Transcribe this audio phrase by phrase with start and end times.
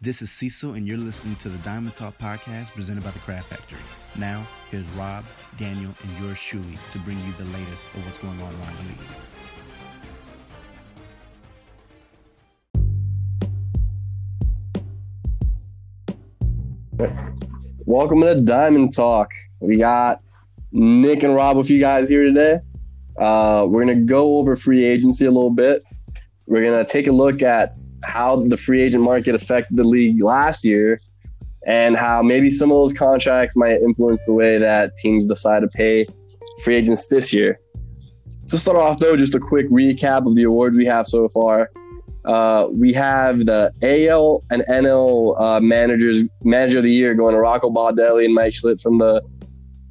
[0.00, 3.48] This is Cecil, and you're listening to the Diamond Talk podcast presented by the Craft
[3.48, 3.80] Factory.
[4.16, 5.24] Now, here's Rob,
[5.58, 8.76] Daniel, and yours truly to bring you the latest of what's going on around
[17.00, 17.16] the league.
[17.84, 19.32] Welcome to Diamond Talk.
[19.58, 20.22] We got
[20.70, 22.58] Nick and Rob with you guys here today.
[23.18, 25.82] Uh, we're going to go over free agency a little bit.
[26.46, 27.74] We're going to take a look at
[28.04, 30.98] how the free agent market affected the league last year
[31.66, 35.68] and how maybe some of those contracts might influence the way that teams decide to
[35.68, 36.06] pay
[36.64, 37.60] free agents this year.
[38.48, 41.70] To start off, though, just a quick recap of the awards we have so far.
[42.24, 47.40] Uh, we have the AL and NL uh, managers manager of the year going to
[47.40, 49.22] Rocco Baldelli and Mike Shildt from the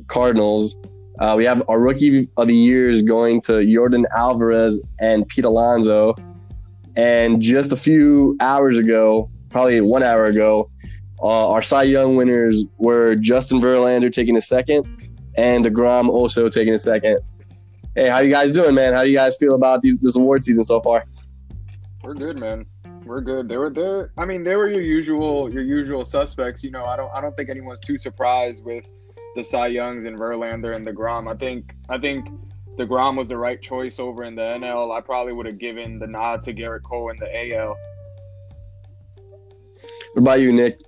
[0.07, 0.77] Cardinals.
[1.19, 6.13] Uh, we have our rookie of the years going to Yordan Alvarez and Pete Alonso.
[6.97, 10.67] And just a few hours ago, probably one hour ago,
[11.21, 14.85] uh, our Cy Young winners were Justin Verlander taking a second
[15.37, 17.19] and DeGrom also taking a second.
[17.95, 18.93] Hey, how you guys doing, man?
[18.93, 21.05] How do you guys feel about these, this award season so far?
[22.03, 22.65] We're good, man.
[23.05, 23.47] We're good.
[23.47, 24.11] They were there.
[24.17, 26.63] I mean, they were your usual your usual suspects.
[26.63, 28.85] You know, I don't I don't think anyone's too surprised with
[29.35, 31.31] the Cy Youngs and Verlander and the DeGrom.
[31.31, 32.29] I think I think
[32.77, 34.95] DeGrom was the right choice over in the NL.
[34.95, 37.75] I probably would have given the nod to Gerrit Cole in the AL.
[40.13, 40.81] What about you, Nick?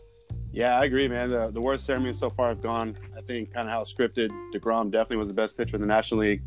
[0.52, 1.32] Yeah, I agree, man.
[1.32, 2.96] The, the worst ceremonies so far have gone.
[3.18, 4.30] I think kind of how scripted.
[4.54, 6.44] DeGrom definitely was the best pitcher in the National League.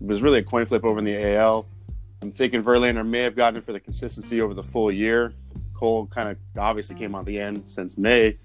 [0.00, 1.68] It was really a coin flip over in the AL.
[2.20, 5.34] I'm thinking Verlander may have gotten it for the consistency over the full year.
[5.74, 8.38] Cole kind of obviously came on the end since May.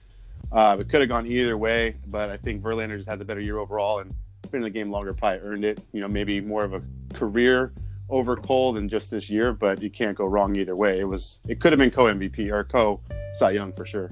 [0.51, 3.41] Uh, it could have gone either way, but I think Verlander just had the better
[3.41, 4.13] year overall and
[4.51, 5.79] been in the game longer, probably earned it.
[5.91, 6.81] You know, maybe more of a
[7.13, 7.73] career
[8.09, 10.99] over Cole than just this year, but you can't go wrong either way.
[10.99, 13.01] It was it could have been co MVP or co
[13.33, 14.11] Cy Young for sure.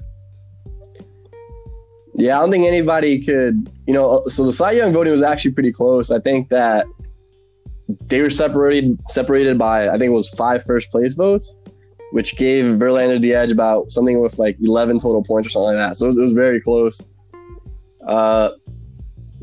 [2.14, 5.52] Yeah, I don't think anybody could, you know, so the Cy Young voting was actually
[5.52, 6.10] pretty close.
[6.10, 6.86] I think that
[8.06, 11.56] they were separated separated by I think it was five first place votes,
[12.12, 15.90] which gave Verlander the edge about something with like 11 total points or something like
[15.90, 15.96] that.
[15.96, 17.06] So it was, it was very close.
[18.06, 18.50] Uh,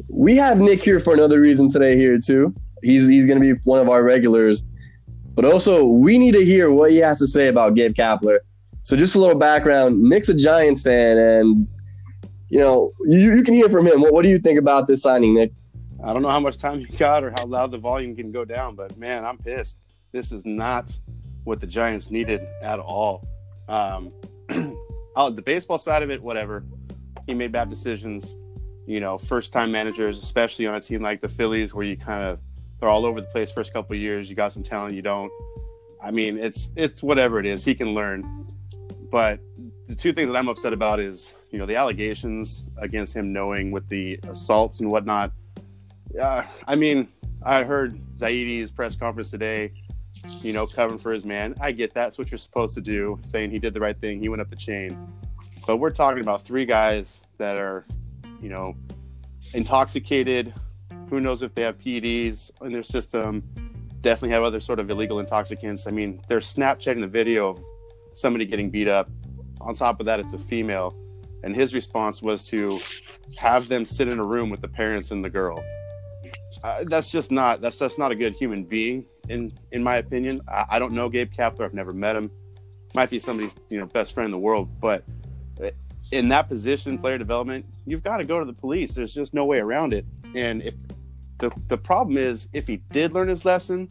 [0.07, 2.53] we have Nick here for another reason today here too.
[2.81, 4.63] He's he's going to be one of our regulars,
[5.33, 8.39] but also we need to hear what he has to say about Gabe Kapler.
[8.83, 11.67] So just a little background: Nick's a Giants fan, and
[12.49, 14.01] you know you, you can hear from him.
[14.01, 15.51] What, what do you think about this signing, Nick?
[16.03, 18.43] I don't know how much time you got or how loud the volume can go
[18.43, 19.77] down, but man, I'm pissed.
[20.11, 20.97] This is not
[21.45, 23.25] what the Giants needed at all.
[23.69, 24.11] Um,
[24.49, 26.65] the baseball side of it, whatever.
[27.25, 28.35] He made bad decisions.
[28.85, 32.23] You know, first time managers, especially on a team like the Phillies, where you kind
[32.23, 32.39] of
[32.79, 34.29] they're all over the place first couple years.
[34.29, 35.31] You got some talent, you don't.
[36.03, 37.63] I mean, it's it's whatever it is.
[37.63, 38.47] He can learn.
[39.11, 39.39] But
[39.87, 43.71] the two things that I'm upset about is you know the allegations against him, knowing
[43.71, 45.31] with the assaults and whatnot
[46.19, 47.07] uh, I mean,
[47.43, 49.71] I heard Zaidi's press conference today,
[50.41, 51.55] you know, covering for his man.
[51.59, 54.19] I get that's what you're supposed to do, saying he did the right thing.
[54.19, 54.97] He went up the chain.
[55.65, 57.83] But we're talking about three guys that are,
[58.43, 58.75] you know,
[59.53, 60.53] intoxicated.
[61.09, 63.43] Who knows if they have PEDs in their system?
[64.01, 65.87] Definitely have other sort of illegal intoxicants.
[65.87, 67.63] I mean, they're Snapchatting the video of
[68.13, 69.09] somebody getting beat up.
[69.61, 70.95] On top of that, it's a female.
[71.43, 72.79] And his response was to
[73.37, 75.63] have them sit in a room with the parents and the girl
[76.63, 80.39] uh, that's just not that's just not a good human being in in my opinion.
[80.47, 81.65] I, I, don't know Gabe Kapler.
[81.65, 82.29] I've never met him.
[82.93, 85.03] Might be somebody's you know best friend in the world, but
[86.11, 88.93] in that position, player development, you've got to go to the police.
[88.93, 90.05] There's just no way around it.
[90.35, 90.75] And if
[91.39, 93.89] the the problem is, if he did learn his lesson,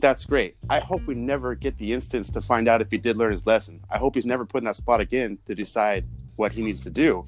[0.00, 0.56] that's great.
[0.68, 3.46] I hope we never get the instance to find out if he did learn his
[3.46, 3.80] lesson.
[3.88, 6.04] I hope he's never put in that spot again to decide
[6.36, 7.26] what he needs to do,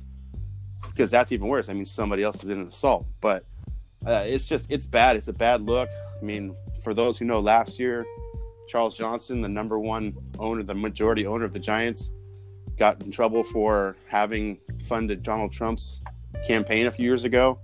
[0.82, 1.68] because that's even worse.
[1.68, 3.44] I mean, somebody else is in an assault, but
[4.04, 5.16] uh, it's just it's bad.
[5.16, 5.88] It's a bad look.
[6.20, 8.04] I mean, for those who know, last year,
[8.66, 12.10] Charles Johnson, the number one owner, the majority owner of the Giants,
[12.76, 16.00] got in trouble for having funded Donald Trump's
[16.46, 17.58] campaign a few years ago.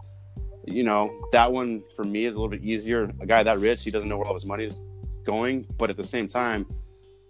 [0.66, 3.10] You know, that one for me is a little bit easier.
[3.20, 4.82] A guy that rich, he doesn't know where all his money's
[5.24, 5.66] going.
[5.78, 6.66] But at the same time,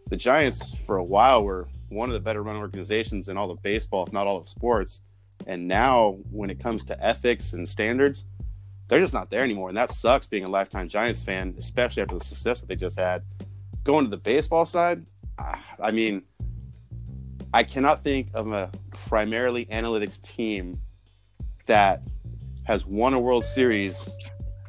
[0.09, 3.63] the Giants for a while were one of the better run organizations in all of
[3.63, 5.01] baseball, if not all of sports.
[5.47, 8.27] And now, when it comes to ethics and standards,
[8.89, 9.69] they're just not there anymore.
[9.69, 12.99] And that sucks being a lifetime Giants fan, especially after the success that they just
[12.99, 13.23] had.
[13.85, 15.07] Going to the baseball side,
[15.39, 16.23] ah, I mean,
[17.53, 20.81] I cannot think of a primarily analytics team
[21.67, 22.03] that
[22.65, 24.09] has won a World Series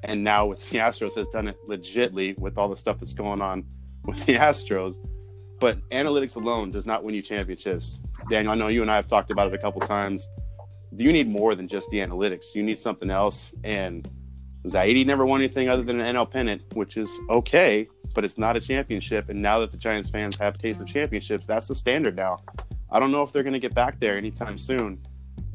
[0.03, 3.41] and now with the Astros has done it legitly with all the stuff that's going
[3.41, 3.63] on
[4.05, 4.95] with the Astros.
[5.59, 7.99] but analytics alone does not win you championships.
[8.29, 10.27] Daniel, I know you and I have talked about it a couple times.
[10.97, 12.55] You need more than just the analytics.
[12.55, 13.53] You need something else.
[13.63, 14.09] And
[14.67, 18.55] Zaidi never won anything other than an NL pennant, which is okay, but it's not
[18.55, 19.29] a championship.
[19.29, 22.39] And now that the Giants fans have taste of championships, that's the standard now.
[22.91, 24.99] I don't know if they're going to get back there anytime soon.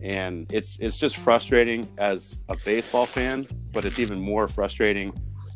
[0.03, 5.13] And it's it's just frustrating as a baseball fan, but it's even more frustrating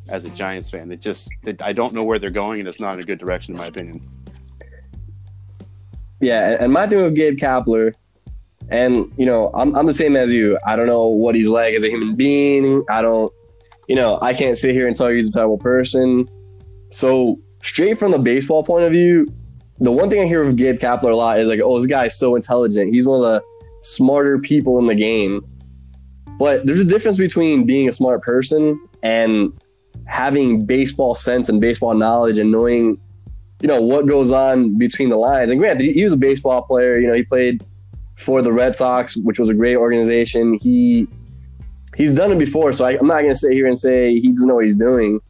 [0.09, 0.91] as a Giants fan.
[0.91, 1.29] It just
[1.61, 3.67] I don't know where they're going, and it's not in a good direction, in my
[3.67, 4.09] opinion.
[6.21, 7.95] Yeah, and my thing with Gabe Kapler,
[8.69, 10.59] and you know, I'm I'm the same as you.
[10.67, 12.85] I don't know what he's like as a human being.
[12.89, 13.33] I don't,
[13.91, 16.29] you know, I can't sit here and tell you he's a terrible person.
[16.93, 19.27] So straight from the baseball point of view,
[19.81, 22.17] the one thing I hear of Gabe Kapler a lot is like, oh, this guy's
[22.17, 22.95] so intelligent.
[22.95, 23.43] He's one of the
[23.81, 25.45] smarter people in the game.
[26.39, 29.53] But there's a difference between being a smart person and
[30.07, 32.97] having baseball sense and baseball knowledge and knowing,
[33.61, 35.51] you know, what goes on between the lines.
[35.51, 37.01] And granted, he was a baseball player.
[37.01, 37.65] You know, he played
[38.19, 40.55] for the Red Sox, which was a great organization.
[40.61, 41.09] He
[42.01, 44.29] he's done it before, so I, I'm not going to sit here and say he
[44.33, 45.21] doesn't know what he's doing.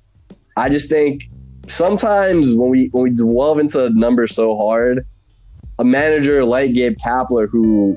[0.57, 1.25] I just think
[1.69, 5.07] sometimes when we when we delve into numbers so hard,
[5.79, 7.97] a manager like Gabe Kapler, who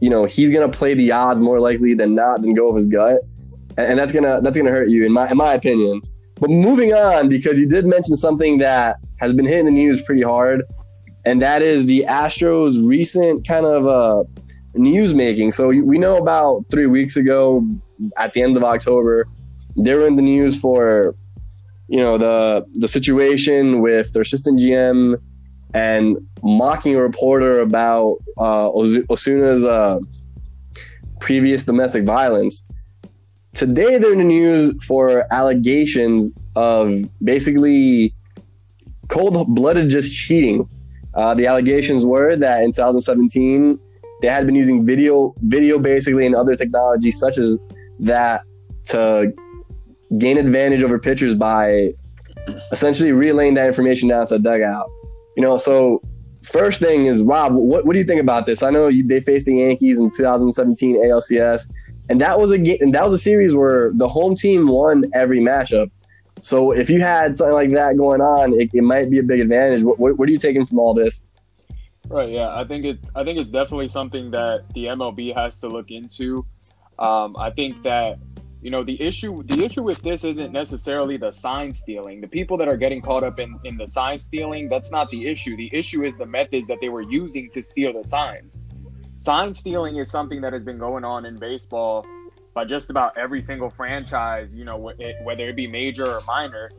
[0.00, 2.82] you know he's going to play the odds more likely than not than go with
[2.82, 3.20] his gut
[3.76, 6.00] and that's gonna that's gonna hurt you in my in my opinion.
[6.38, 10.22] But moving on, because you did mention something that has been hitting the news pretty
[10.22, 10.62] hard,
[11.26, 14.24] and that is the Astros' recent kind of uh,
[14.74, 15.52] news making.
[15.52, 17.66] So we know about three weeks ago,
[18.16, 19.26] at the end of October,
[19.76, 21.14] they were in the news for
[21.88, 25.16] you know the the situation with their assistant GM
[25.74, 29.98] and mocking a reporter about uh, Osuna's uh,
[31.20, 32.64] previous domestic violence.
[33.52, 38.14] Today, they're in the news for allegations of basically
[39.08, 40.68] cold blooded just cheating.
[41.14, 43.78] Uh, the allegations were that in 2017,
[44.22, 47.58] they had been using video, video basically, and other technology such as
[48.00, 48.42] that
[48.86, 49.32] to
[50.18, 51.92] gain advantage over pitchers by
[52.72, 54.90] essentially relaying that information down to the dugout.
[55.36, 56.02] You know, so
[56.42, 58.62] first thing is Rob, what, what do you think about this?
[58.62, 61.68] I know you, they faced the Yankees in 2017 ALCS
[62.10, 65.04] and that was a game, and that was a series where the home team won
[65.14, 65.92] every matchup.
[66.40, 69.38] So if you had something like that going on, it, it might be a big
[69.38, 69.84] advantage.
[69.84, 71.24] What, what, what are you taking from all this?
[72.08, 72.30] Right.
[72.30, 72.52] Yeah.
[72.52, 72.98] I think it.
[73.14, 76.44] I think it's definitely something that the MLB has to look into.
[77.00, 78.18] Um, I think that
[78.62, 79.42] you know the issue.
[79.42, 82.20] The issue with this isn't necessarily the sign stealing.
[82.20, 84.68] The people that are getting caught up in in the sign stealing.
[84.68, 85.56] That's not the issue.
[85.56, 88.58] The issue is the methods that they were using to steal the signs
[89.20, 92.06] sign stealing is something that has been going on in baseball
[92.54, 96.70] by just about every single franchise, you know, whether it be major or minor.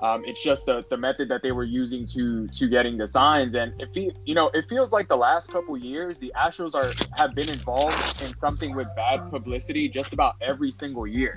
[0.00, 3.56] Um, it's just the, the method that they were using to to getting the signs,
[3.56, 6.92] and it fe- you know it feels like the last couple years the Astros are
[7.20, 11.36] have been involved in something with bad publicity just about every single year.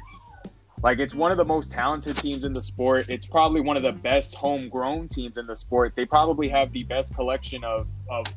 [0.83, 3.09] Like it's one of the most talented teams in the sport.
[3.09, 5.93] It's probably one of the best homegrown teams in the sport.
[5.95, 8.27] They probably have the best collection of of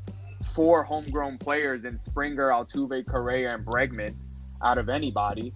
[0.55, 4.15] four homegrown players in Springer, Altuve, Correa, and Bregman
[4.63, 5.53] out of anybody.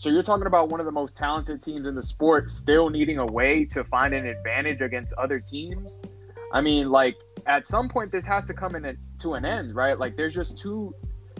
[0.00, 3.20] So you're talking about one of the most talented teams in the sport still needing
[3.20, 6.00] a way to find an advantage against other teams.
[6.54, 9.74] I mean, like at some point this has to come in a, to an end,
[9.74, 9.98] right?
[9.98, 10.94] Like there's just two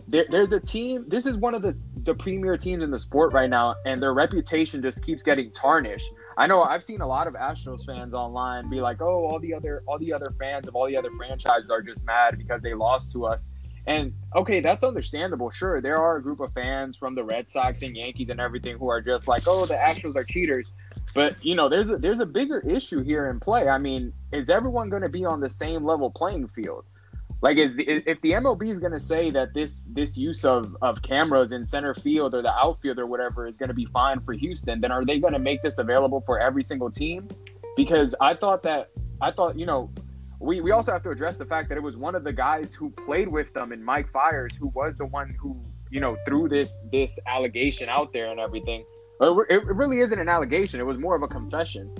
[0.08, 3.32] there, there's a team this is one of the the premier teams in the sport
[3.32, 7.26] right now and their reputation just keeps getting tarnished I know I've seen a lot
[7.26, 10.74] of Astros fans online be like, "Oh, all the other all the other fans of
[10.74, 13.50] all the other franchises are just mad because they lost to us."
[13.86, 15.50] And okay, that's understandable.
[15.50, 18.78] Sure, there are a group of fans from the Red Sox and Yankees and everything
[18.78, 20.72] who are just like, "Oh, the Astros are cheaters."
[21.14, 23.68] But you know, there's a there's a bigger issue here in play.
[23.68, 26.84] I mean, is everyone going to be on the same level playing field?
[27.42, 30.76] Like, is the, if the MLB is going to say that this this use of
[30.82, 34.20] of cameras in center field or the outfield or whatever is going to be fine
[34.20, 37.28] for Houston, then are they going to make this available for every single team?
[37.76, 38.90] Because I thought that
[39.22, 39.90] I thought you know
[40.40, 42.74] we, we also have to address the fact that it was one of the guys
[42.74, 46.48] who played with them and Mike Fiers who was the one who you know threw
[46.48, 48.84] this this allegation out there and everything.
[49.20, 51.94] It, really isn't an allegation; it was more of a confession.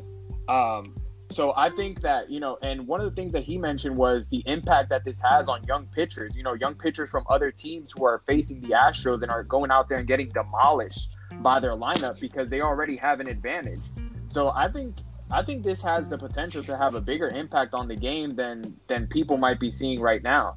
[0.49, 0.97] Um,
[1.31, 4.29] so I think that, you know, and one of the things that he mentioned was
[4.29, 7.93] the impact that this has on young pitchers, you know, young pitchers from other teams
[7.97, 11.73] who are facing the Astros and are going out there and getting demolished by their
[11.73, 13.79] lineup because they already have an advantage.
[14.27, 14.97] So I think
[15.33, 18.77] I think this has the potential to have a bigger impact on the game than
[18.89, 20.57] than people might be seeing right now.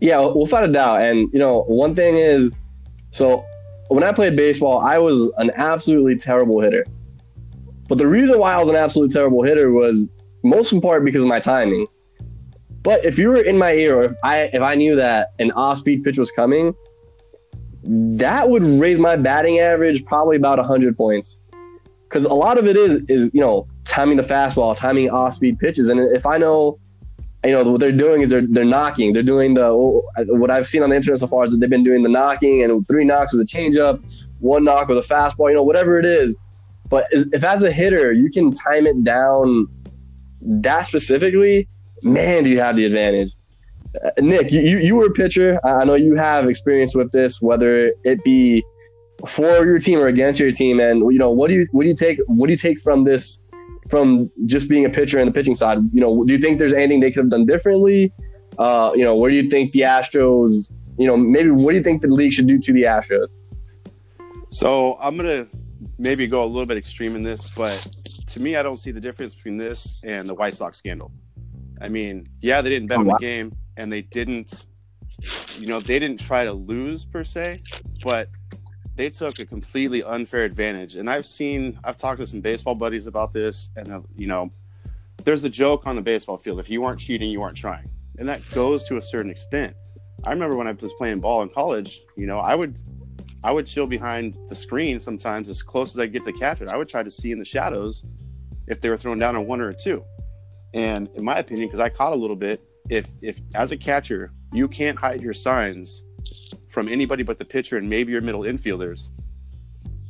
[0.00, 1.02] Yeah, without a doubt.
[1.02, 2.52] And you know, one thing is,
[3.10, 3.44] so
[3.88, 6.84] when I played baseball, I was an absolutely terrible hitter.
[7.88, 10.10] But the reason why I was an absolute terrible hitter was
[10.42, 11.86] most in part because of my timing.
[12.82, 15.52] But if you were in my ear, or if I if I knew that an
[15.52, 16.74] off-speed pitch was coming,
[17.84, 21.40] that would raise my batting average probably about hundred points.
[22.12, 25.88] Because a lot of it is is you know timing the fastball, timing off-speed pitches,
[25.88, 26.78] and if I know,
[27.42, 29.72] you know what they're doing is they're they're knocking, they're doing the
[30.26, 32.62] what I've seen on the internet so far is that they've been doing the knocking
[32.62, 34.04] and three knocks with a changeup,
[34.40, 36.36] one knock with a fastball, you know whatever it is.
[36.90, 39.68] But if as a hitter you can time it down
[40.42, 41.66] that specifically,
[42.02, 43.32] man, do you have the advantage.
[44.04, 45.58] Uh, Nick, you, you were a pitcher.
[45.64, 48.64] I know you have experience with this, whether it be
[49.26, 50.80] for your team or against your team.
[50.80, 53.04] And you know, what do you what do you take what do you take from
[53.04, 53.44] this
[53.88, 55.78] from just being a pitcher and the pitching side?
[55.92, 58.12] You know, do you think there's anything they could have done differently?
[58.58, 60.70] Uh, you know, where do you think the Astros?
[60.98, 63.34] You know, maybe what do you think the league should do to the Astros?
[64.50, 65.46] So I'm gonna
[65.98, 67.78] maybe go a little bit extreme in this, but
[68.26, 71.12] to me, I don't see the difference between this and the White Sox scandal.
[71.80, 74.66] I mean, yeah, they didn't bet oh, on the game, and they didn't,
[75.58, 77.60] you know, they didn't try to lose per se,
[78.04, 78.28] but
[78.94, 80.96] they took a completely unfair advantage.
[80.96, 84.50] And I've seen, I've talked to some baseball buddies about this, and uh, you know,
[85.24, 88.28] there's the joke on the baseball field: if you weren't cheating, you weren't trying, and
[88.28, 89.74] that goes to a certain extent.
[90.24, 92.80] I remember when I was playing ball in college, you know, I would
[93.42, 96.66] I would chill behind the screen sometimes as close as I get to the catcher.
[96.72, 98.04] I would try to see in the shadows
[98.68, 100.04] if they were thrown down a one or a two.
[100.74, 104.32] And in my opinion, because I caught a little bit, if if as a catcher
[104.52, 106.04] you can't hide your signs
[106.72, 109.10] from anybody but the pitcher and maybe your middle infielders,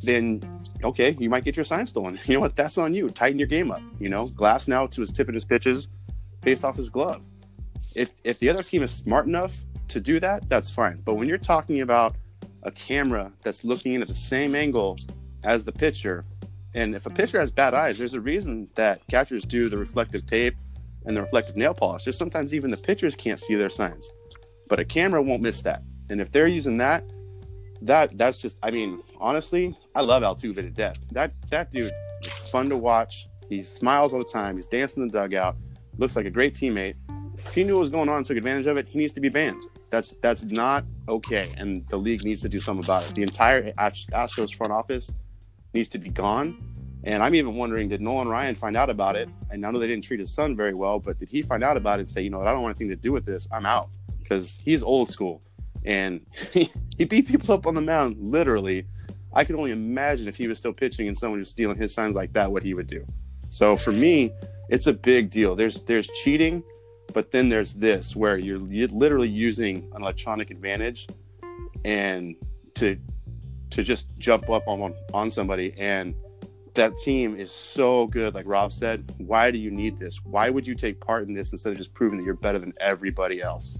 [0.02, 0.40] then
[0.84, 2.18] okay, you might get your sign stolen.
[2.26, 2.56] You know what?
[2.56, 3.08] That's on you.
[3.08, 3.82] Tighten your game up.
[3.98, 5.88] You know, Glasnow to his tip of his pitches
[6.40, 7.24] based off his glove.
[7.94, 11.00] If if the other team is smart enough to do that, that's fine.
[11.04, 12.14] But when you're talking about
[12.62, 14.96] a camera that's looking in at the same angle
[15.42, 16.24] as the pitcher
[16.74, 20.24] and if a pitcher has bad eyes, there's a reason that catchers do the reflective
[20.26, 20.56] tape
[21.04, 22.04] and the reflective nail polish.
[22.04, 24.10] Just sometimes even the pitchers can't see their signs,
[24.68, 25.82] but a camera won't miss that.
[26.12, 27.04] And if they're using that,
[27.80, 28.58] that that's just.
[28.62, 30.98] I mean, honestly, I love Altuve to death.
[31.10, 31.90] That that dude
[32.20, 33.26] is fun to watch.
[33.48, 34.56] He smiles all the time.
[34.56, 35.56] He's dancing in the dugout.
[35.96, 36.96] Looks like a great teammate.
[37.38, 39.20] If he knew what was going on and took advantage of it, he needs to
[39.20, 39.62] be banned.
[39.88, 43.14] That's that's not okay, and the league needs to do something about it.
[43.14, 45.14] The entire Astros front office
[45.72, 46.62] needs to be gone.
[47.04, 49.30] And I'm even wondering, did Nolan Ryan find out about it?
[49.50, 51.76] And I know they didn't treat his son very well, but did he find out
[51.76, 53.48] about it and say, you know what, I don't want anything to do with this.
[53.50, 53.88] I'm out
[54.20, 55.42] because he's old school
[55.84, 58.86] and he, he beat people up on the mound literally.
[59.34, 62.14] I could only imagine if he was still pitching and someone was stealing his signs
[62.14, 63.06] like that, what he would do.
[63.48, 64.30] So for me,
[64.68, 65.54] it's a big deal.
[65.54, 66.62] There's there's cheating,
[67.12, 71.06] but then there's this where you're, you're literally using an electronic advantage
[71.84, 72.36] and
[72.74, 72.96] to
[73.70, 76.14] to just jump up on on somebody and
[76.74, 80.66] that team is so good like rob said why do you need this why would
[80.66, 83.78] you take part in this instead of just proving that you're better than everybody else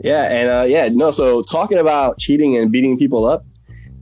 [0.00, 3.44] yeah and uh, yeah no so talking about cheating and beating people up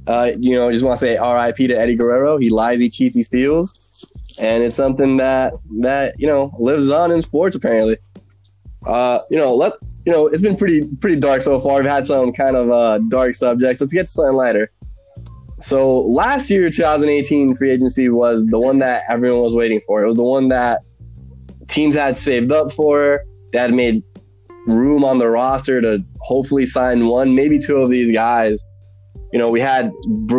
[0.07, 2.89] uh, you know I just want to say rip to eddie guerrero he lies he
[2.89, 4.07] cheats he steals
[4.41, 7.99] and it's something that that you know lives on in sports apparently
[8.87, 11.81] uh, you know, let you know, it's been pretty pretty dark so far.
[11.81, 13.81] We've had some kind of uh, dark subjects.
[13.81, 14.71] Let's get to something lighter.
[15.61, 20.03] So last year, 2018 free agency was the one that everyone was waiting for.
[20.03, 20.81] It was the one that
[21.69, 23.21] teams had saved up for.
[23.53, 24.03] That made
[24.67, 28.65] room on the roster to hopefully sign one, maybe two of these guys.
[29.33, 29.93] You know, we had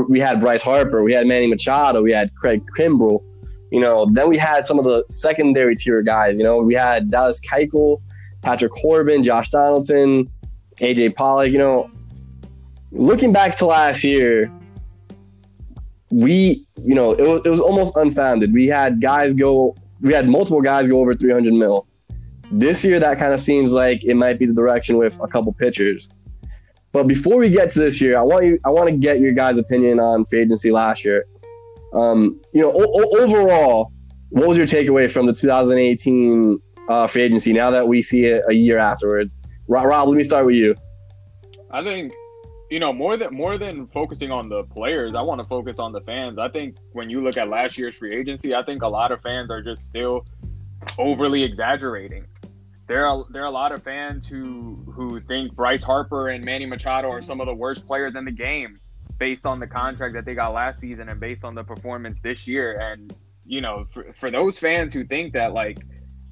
[0.07, 3.23] we had Bryce Harper, we had Manny Machado, we had Craig Kimbrel.
[3.71, 6.37] You know, then we had some of the secondary tier guys.
[6.37, 8.01] You know, we had Dallas Keuchel,
[8.43, 10.29] Patrick Corbin, Josh Donaldson,
[10.79, 11.51] AJ Pollock.
[11.51, 11.89] You know,
[12.91, 14.51] looking back to last year,
[16.11, 18.53] we, you know, it was, it was almost unfounded.
[18.53, 21.87] We had guys go, we had multiple guys go over 300 mil.
[22.59, 25.53] This year, that kind of seems like it might be the direction with a couple
[25.53, 26.09] pitchers.
[26.91, 29.31] But before we get to this year, I want you, I want to get your
[29.31, 31.25] guys' opinion on free agency last year.
[31.93, 33.91] Um, you know, o- overall,
[34.29, 38.43] what was your takeaway from the 2018 uh, free agency now that we see it
[38.47, 39.35] a year afterwards.
[39.67, 40.75] Rob, Rob, let me start with you.
[41.71, 42.13] I think
[42.69, 45.91] you know more than more than focusing on the players, I want to focus on
[45.91, 46.37] the fans.
[46.37, 49.21] I think when you look at last year's free agency, I think a lot of
[49.21, 50.25] fans are just still
[50.97, 52.25] overly exaggerating.
[52.93, 56.67] There are there are a lot of fans who who think Bryce Harper and Manny
[56.67, 58.79] Machado are some of the worst players in the game
[59.17, 62.47] based on the contract that they got last season and based on the performance this
[62.47, 62.79] year.
[62.79, 63.11] And
[63.47, 65.79] you know, for, for those fans who think that like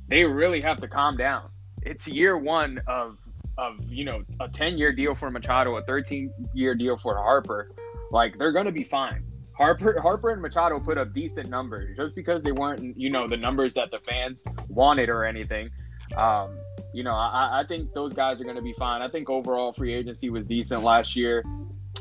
[0.07, 1.49] they really have to calm down.
[1.81, 3.17] It's year one of
[3.57, 7.71] of you know a 10 year deal for Machado, a 13 year deal for Harper.
[8.11, 9.23] Like they're gonna be fine.
[9.53, 13.37] Harper, Harper and Machado put up decent numbers just because they weren't, you know, the
[13.37, 15.71] numbers that the fans wanted or anything.
[16.17, 16.57] Um,
[16.93, 19.01] you know, I, I think those guys are going to be fine.
[19.01, 21.43] I think overall free agency was decent last year.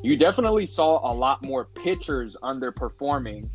[0.02, 3.49] You definitely saw a lot more pitchers underperforming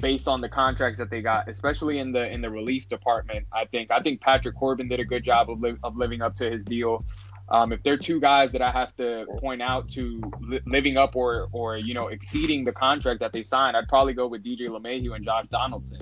[0.00, 3.46] based on the contracts that they got, especially in the in the relief department.
[3.52, 6.34] I think I think Patrick Corbin did a good job of, li- of living up
[6.36, 7.04] to his deal.
[7.50, 10.96] Um, if there are two guys that I have to point out to li- living
[10.96, 14.44] up or or you know exceeding the contract that they signed, I'd probably go with
[14.44, 16.00] DJ LeMahieu and Josh Donaldson.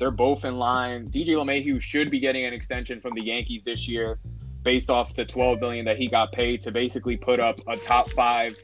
[0.00, 1.10] They're both in line.
[1.10, 4.18] DJ LeMahieu should be getting an extension from the Yankees this year,
[4.62, 8.10] based off the 12 billion that he got paid to basically put up a top
[8.12, 8.56] five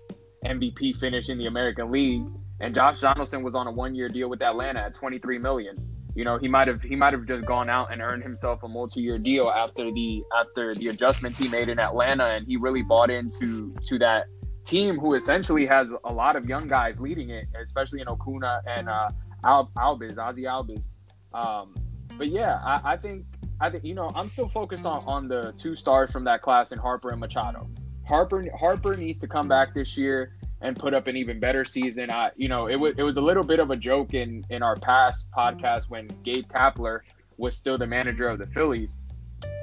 [0.47, 2.25] MVP finish in the American League.
[2.61, 5.77] And Josh Donaldson was on a one-year deal with Atlanta at 23 million.
[6.15, 8.69] You know, he might have he might have just gone out and earned himself a
[8.69, 13.11] multi-year deal after the after the adjustments he made in Atlanta, and he really bought
[13.11, 14.25] into to that
[14.65, 18.89] team, who essentially has a lot of young guys leading it, especially in Acuna and
[18.89, 19.11] uh,
[19.45, 20.89] Al- Albies, Ozzy Albies.
[21.37, 21.75] Um,
[22.17, 23.27] but yeah, I, I think
[23.61, 26.73] I think you know I'm still focused on on the two stars from that class
[26.73, 27.69] in Harper and Machado.
[28.07, 32.11] Harper Harper needs to come back this year and put up an even better season.
[32.11, 34.63] I, you know, it was it was a little bit of a joke in in
[34.63, 37.01] our past podcast when Gabe Kapler
[37.37, 38.99] was still the manager of the Phillies.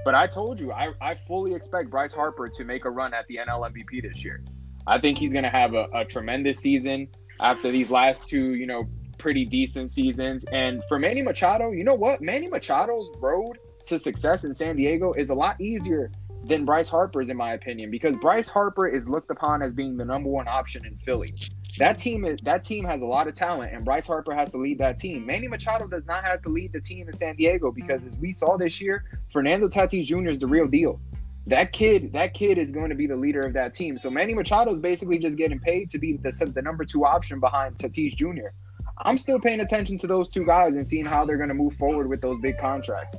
[0.06, 3.26] But I told you, I, I fully expect Bryce Harper to make a run at
[3.28, 4.44] the NL MVP this year.
[4.86, 7.08] I think he's going to have a, a tremendous season
[7.40, 8.84] after these last two, you know,
[9.24, 10.44] pretty decent seasons.
[10.52, 12.22] And for Manny Machado, you know what?
[12.22, 16.12] Manny Machado's road to success in San Diego is a lot easier
[16.44, 20.04] than Bryce Harper's, in my opinion, because Bryce Harper is looked upon as being the
[20.04, 21.30] number one option in Philly.
[21.78, 24.58] That team is that team has a lot of talent, and Bryce Harper has to
[24.58, 25.26] lead that team.
[25.26, 28.30] Manny Machado does not have to lead the team in San Diego because, as we
[28.30, 30.32] saw this year, Fernando Tatis Jr.
[30.32, 31.00] is the real deal.
[31.48, 33.98] That kid, that kid is going to be the leader of that team.
[33.98, 37.40] So Manny Machado is basically just getting paid to be the, the number two option
[37.40, 38.50] behind Tatis Jr.
[39.00, 41.76] I'm still paying attention to those two guys and seeing how they're going to move
[41.76, 43.18] forward with those big contracts.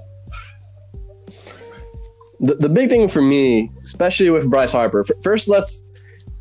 [2.40, 5.84] The, the big thing for me, especially with Bryce Harper, first let's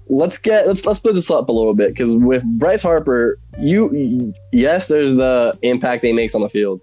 [0.07, 4.33] let's get let's let's split this up a little bit because with Bryce Harper, you
[4.51, 6.81] yes, there's the impact he makes on the field,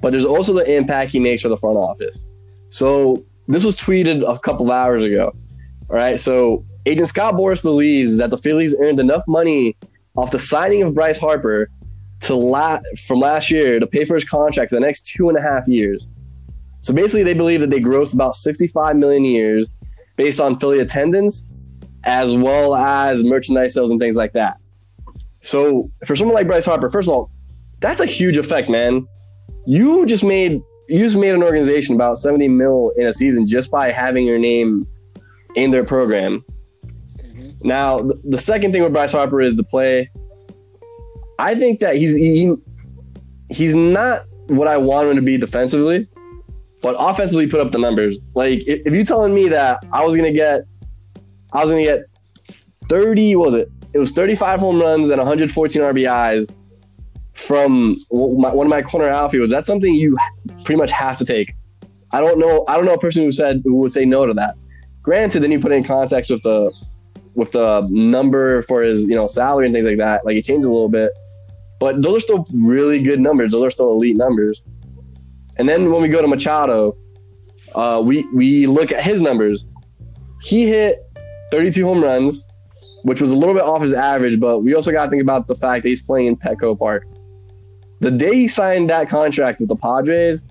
[0.00, 2.26] but there's also the impact he makes for the front office.
[2.68, 5.34] So this was tweeted a couple hours ago.
[5.90, 9.76] All right, so agent Scott Boras believes that the Phillies earned enough money
[10.16, 11.70] off the signing of Bryce Harper
[12.20, 15.36] to la- from last year to pay for his contract for the next two and
[15.36, 16.06] a half years.
[16.80, 19.70] So basically, they believe that they grossed about 65 million years
[20.16, 21.48] based on Philly attendance,
[22.04, 24.58] as well as merchandise sales and things like that.
[25.40, 27.30] So for someone like Bryce Harper, first of all,
[27.80, 29.06] that's a huge effect, man.
[29.66, 33.70] You just made you just made an organization about 70 mil in a season just
[33.70, 34.86] by having your name
[35.54, 36.44] in their program.
[37.64, 40.10] Now, the, second thing with Bryce Harper is the play.
[41.38, 42.54] I think that he's he,
[43.50, 46.08] he's not what I want him to be defensively,
[46.80, 48.18] but offensively put up the numbers.
[48.34, 50.64] Like if, you're telling me that I was gonna get,
[51.52, 52.04] I was gonna get
[52.88, 53.70] 30, what was it?
[53.92, 56.50] It was 35 home runs and 114 RBIs
[57.34, 59.50] from one of my corner outfields.
[59.50, 60.16] That's something you
[60.64, 61.54] pretty much have to take.
[62.12, 62.64] I don't know.
[62.68, 64.54] I don't know a person who said who would say no to that.
[65.02, 66.72] Granted, then you put it in context with the
[67.34, 70.24] with the number for his you know salary and things like that.
[70.24, 71.12] Like it changes a little bit,
[71.80, 73.52] but those are still really good numbers.
[73.52, 74.60] Those are still elite numbers.
[75.58, 76.96] And then when we go to Machado,
[77.74, 79.66] uh, we we look at his numbers.
[80.42, 80.98] He hit
[81.50, 82.42] 32 home runs,
[83.02, 85.46] which was a little bit off his average, but we also got to think about
[85.46, 87.06] the fact that he's playing in Petco Park.
[88.00, 90.42] The day he signed that contract with the Padres,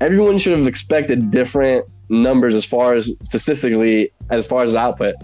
[0.00, 5.14] everyone should have expected different numbers as far as statistically, as far as output.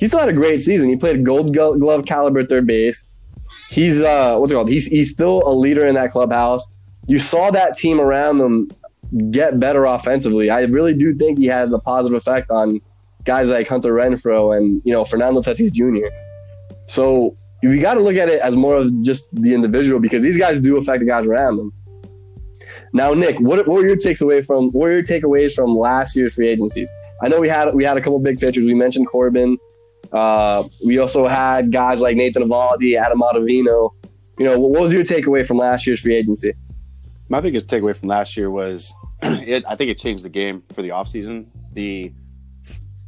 [0.00, 0.88] He still had a great season.
[0.88, 3.06] He played Gold Glove caliber third base.
[3.68, 4.70] He's uh, what's it called?
[4.70, 6.66] He's he's still a leader in that clubhouse.
[7.06, 8.70] You saw that team around them
[9.30, 10.48] get better offensively.
[10.48, 12.80] I really do think he had a positive effect on
[13.24, 16.08] guys like Hunter Renfroe and you know Fernando Tatis Jr.
[16.86, 20.38] So we got to look at it as more of just the individual because these
[20.38, 21.74] guys do affect the guys around them.
[22.94, 26.16] Now, Nick, what, what were your takes away from what were your takeaways from last
[26.16, 26.90] year's free agencies?
[27.22, 28.64] I know we had we had a couple big pitchers.
[28.64, 29.58] We mentioned Corbin.
[30.12, 33.92] Uh, we also had guys like Nathan Eovaldi, Adam Ottavino.
[34.38, 36.52] You know, what was your takeaway from last year's free agency?
[37.28, 38.92] My biggest takeaway from last year was
[39.22, 39.64] it.
[39.68, 41.46] I think it changed the game for the offseason.
[41.72, 42.12] The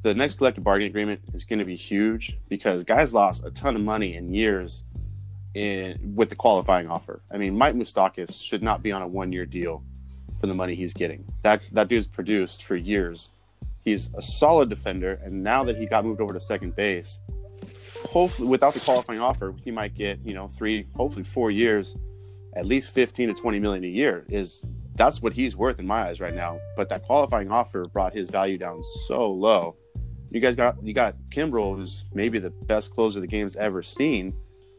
[0.03, 3.77] the next collective bargaining agreement is going to be huge because guys lost a ton
[3.77, 4.85] of money in years
[5.55, 7.23] in with the qualifying offer.
[7.31, 9.83] I mean, Mike Moustakas should not be on a one year deal
[10.41, 11.25] for the money he's getting.
[11.43, 13.31] That that dude's produced for years.
[13.83, 17.19] He's a solid defender, and now that he got moved over to second base,
[18.05, 21.97] hopefully without the qualifying offer, he might get you know three, hopefully four years,
[22.55, 24.25] at least fifteen to twenty million a year.
[24.29, 24.65] Is
[24.95, 26.61] that's what he's worth in my eyes right now.
[26.77, 29.77] But that qualifying offer brought his value down so low.
[30.31, 34.35] You guys got you got Kimbrel, who's maybe the best closer the game's ever seen.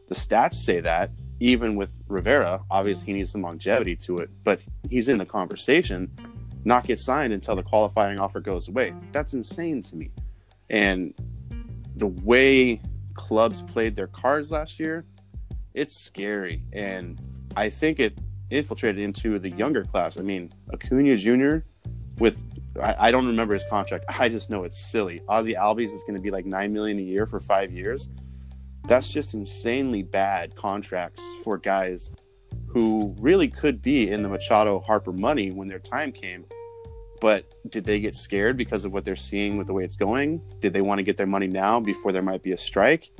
[0.08, 1.10] The stats say that.
[1.40, 6.10] Even with Rivera, obviously he needs some longevity to it, but he's in the conversation.
[6.64, 8.94] Not get signed until the qualifying offer goes away.
[9.12, 10.10] That's insane to me.
[10.70, 11.14] And
[11.96, 12.80] the way
[13.14, 15.04] clubs played their cards last year,
[15.74, 16.62] it's scary.
[16.72, 17.20] And
[17.56, 18.18] I think it
[18.50, 20.18] infiltrated into the younger class.
[20.18, 21.66] I mean, Acuna Jr.
[22.18, 22.38] with
[22.82, 24.04] I, I don't remember his contract.
[24.08, 25.20] I just know it's silly.
[25.28, 28.08] Ozzy Albies is going to be like nine million a year for five years.
[28.86, 32.12] That's just insanely bad contracts for guys
[32.74, 36.44] who really could be in the Machado Harper money when their time came.
[37.20, 40.42] But did they get scared because of what they're seeing with the way it's going?
[40.60, 43.12] Did they want to get their money now before there might be a strike?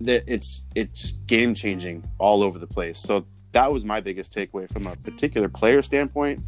[0.00, 2.96] That it's it's game changing all over the place.
[2.96, 6.40] So that was my biggest takeaway from a particular player standpoint.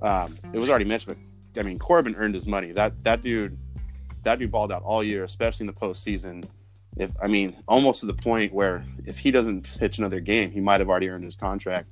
[0.00, 1.16] Um, it was already mentioned,
[1.52, 2.70] but I mean Corbin earned his money.
[2.70, 3.58] That that dude,
[4.22, 6.44] that dude balled out all year, especially in the postseason.
[6.96, 10.60] If I mean, almost to the point where if he doesn't pitch another game, he
[10.60, 11.88] might have already earned his contract.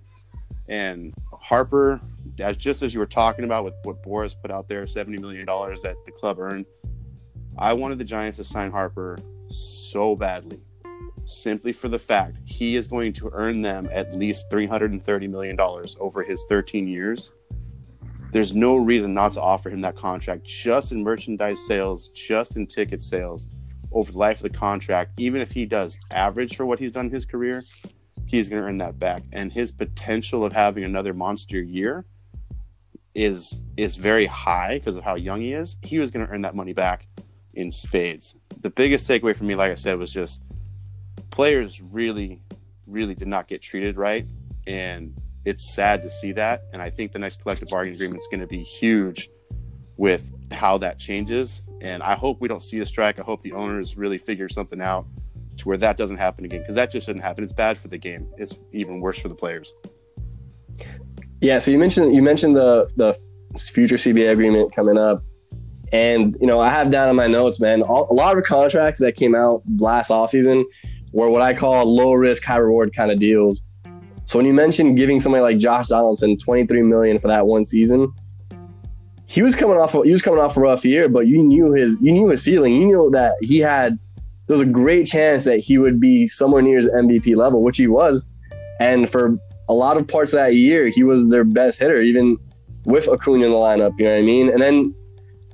[0.68, 2.00] And Harper,
[2.38, 5.44] as just as you were talking about with what Boras put out there, seventy million
[5.44, 6.66] dollars that the club earned.
[7.56, 10.60] I wanted the Giants to sign Harper so badly
[11.24, 15.58] simply for the fact he is going to earn them at least $330 million
[16.00, 17.32] over his 13 years.
[18.32, 22.66] There's no reason not to offer him that contract just in merchandise sales, just in
[22.66, 23.46] ticket sales
[23.94, 25.12] over the life of the contract.
[25.18, 27.62] Even if he does average for what he's done in his career,
[28.26, 29.22] he's going to earn that back.
[29.32, 32.04] And his potential of having another monster year
[33.14, 35.76] is is very high because of how young he is.
[35.82, 37.06] He was going to earn that money back
[37.54, 38.34] in spades.
[38.60, 40.42] The biggest takeaway for me, like I said, was just
[41.30, 42.40] players really,
[42.86, 44.26] really did not get treated right.
[44.66, 46.64] And it's sad to see that.
[46.72, 49.30] And I think the next collective bargaining agreement is going to be huge
[49.96, 51.62] with how that changes.
[51.84, 53.20] And I hope we don't see a strike.
[53.20, 55.06] I hope the owners really figure something out
[55.58, 57.44] to where that doesn't happen again because that just shouldn't happen.
[57.44, 58.26] It's bad for the game.
[58.38, 59.74] It's even worse for the players.
[61.42, 61.58] Yeah.
[61.58, 63.14] So you mentioned you mentioned the the
[63.58, 65.22] future CBA agreement coming up,
[65.92, 68.98] and you know I have down in my notes, man, all, a lot of contracts
[69.00, 70.64] that came out last off season
[71.12, 73.60] were what I call low risk, high reward kind of deals.
[74.24, 78.10] So when you mentioned giving somebody like Josh Donaldson 23 million for that one season,
[79.26, 81.98] he was coming off he was coming off a rough year, but you knew his
[82.00, 82.74] you knew his ceiling.
[82.74, 83.98] You knew that he had
[84.46, 87.78] there was a great chance that he would be somewhere near his MVP level, which
[87.78, 88.26] he was.
[88.78, 92.36] And for a lot of parts of that year, he was their best hitter, even
[92.84, 93.92] with Acuna in the lineup.
[93.98, 94.50] You know what I mean?
[94.50, 94.94] And then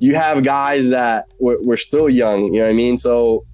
[0.01, 2.47] you have guys that were, were still young.
[2.47, 2.97] You know what I mean?
[2.97, 3.45] So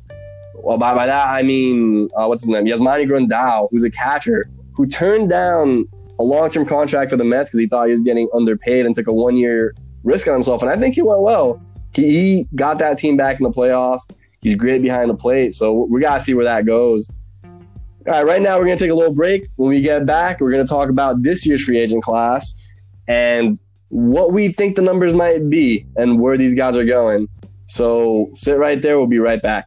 [0.54, 2.64] well, by, by that I mean uh, what's his name?
[2.64, 5.86] Yasmani Grandal, who's a catcher, who turned down
[6.18, 9.06] a long-term contract for the Mets because he thought he was getting underpaid and took
[9.06, 9.74] a one-year
[10.06, 10.62] risk on himself.
[10.62, 11.60] And I think he went well.
[11.92, 14.08] He, he got that team back in the playoffs.
[14.40, 17.10] He's great behind the plate, so we gotta see where that goes.
[17.44, 19.48] All right, right now we're gonna take a little break.
[19.56, 22.54] When we get back, we're gonna talk about this year's free agent class
[23.08, 27.28] and what we think the numbers might be and where these guys are going.
[27.66, 28.98] So sit right there.
[28.98, 29.66] We'll be right back.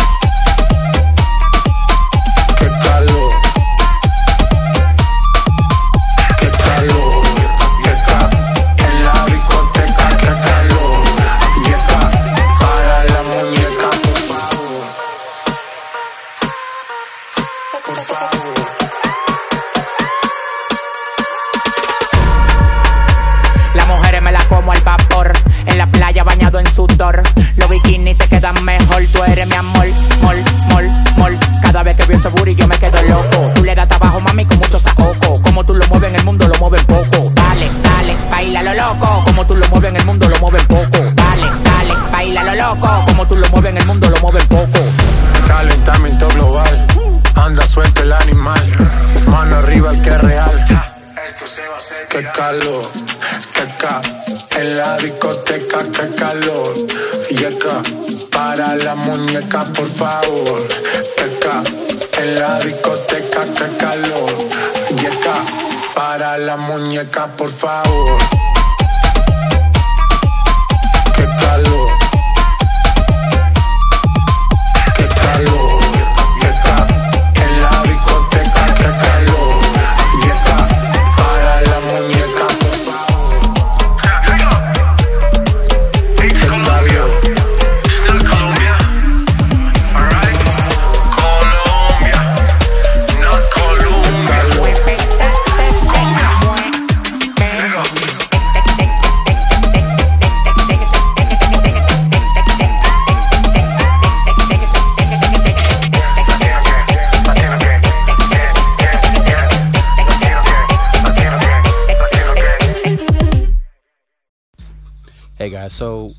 [59.81, 60.67] Por favor.
[61.17, 61.63] Qué ca,
[62.21, 64.37] En la discoteca, que calor.
[64.95, 65.37] Yeca,
[65.95, 68.21] para la muñeca, por favor.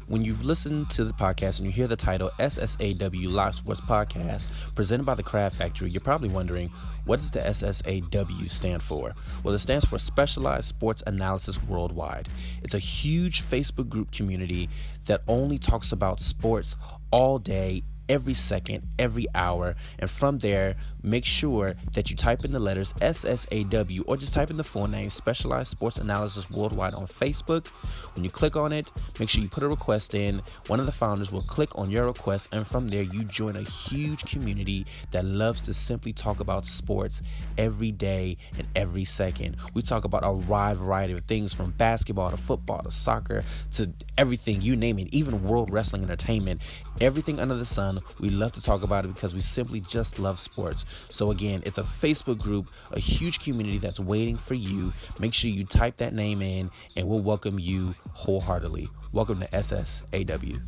[0.07, 4.49] When you listen to the podcast and you hear the title SSAW Live Sports Podcast
[4.75, 6.71] presented by the Craft Factory, you're probably wondering
[7.05, 9.15] what does the SSAW stand for?
[9.43, 12.29] Well, it stands for Specialized Sports Analysis Worldwide.
[12.63, 14.69] It's a huge Facebook group community
[15.07, 16.77] that only talks about sports
[17.11, 19.75] all day, every second, every hour.
[19.99, 24.51] And from there, make sure that you type in the letters SSAW or just type
[24.51, 27.69] in the full name Specialized Sports Analysis Worldwide on Facebook.
[28.15, 30.43] When you click on it, make sure you put a request in.
[30.67, 33.63] One of the founders will click on your request, and from there, you join a
[33.63, 37.23] huge community that loves to simply talk about sports
[37.57, 39.57] every day and every second.
[39.73, 43.91] We talk about a wide variety of things from basketball to football to soccer to
[44.19, 46.61] everything, you name it, even world wrestling entertainment,
[47.01, 47.99] everything under the sun.
[48.21, 50.85] We love to talk about it because we simply just love sports.
[51.09, 54.93] So, again, it's a Facebook group, a huge community that's waiting for you.
[55.21, 58.89] Make sure you type that name in, and we'll welcome you wholeheartedly.
[59.13, 60.61] Welcome to SSAW.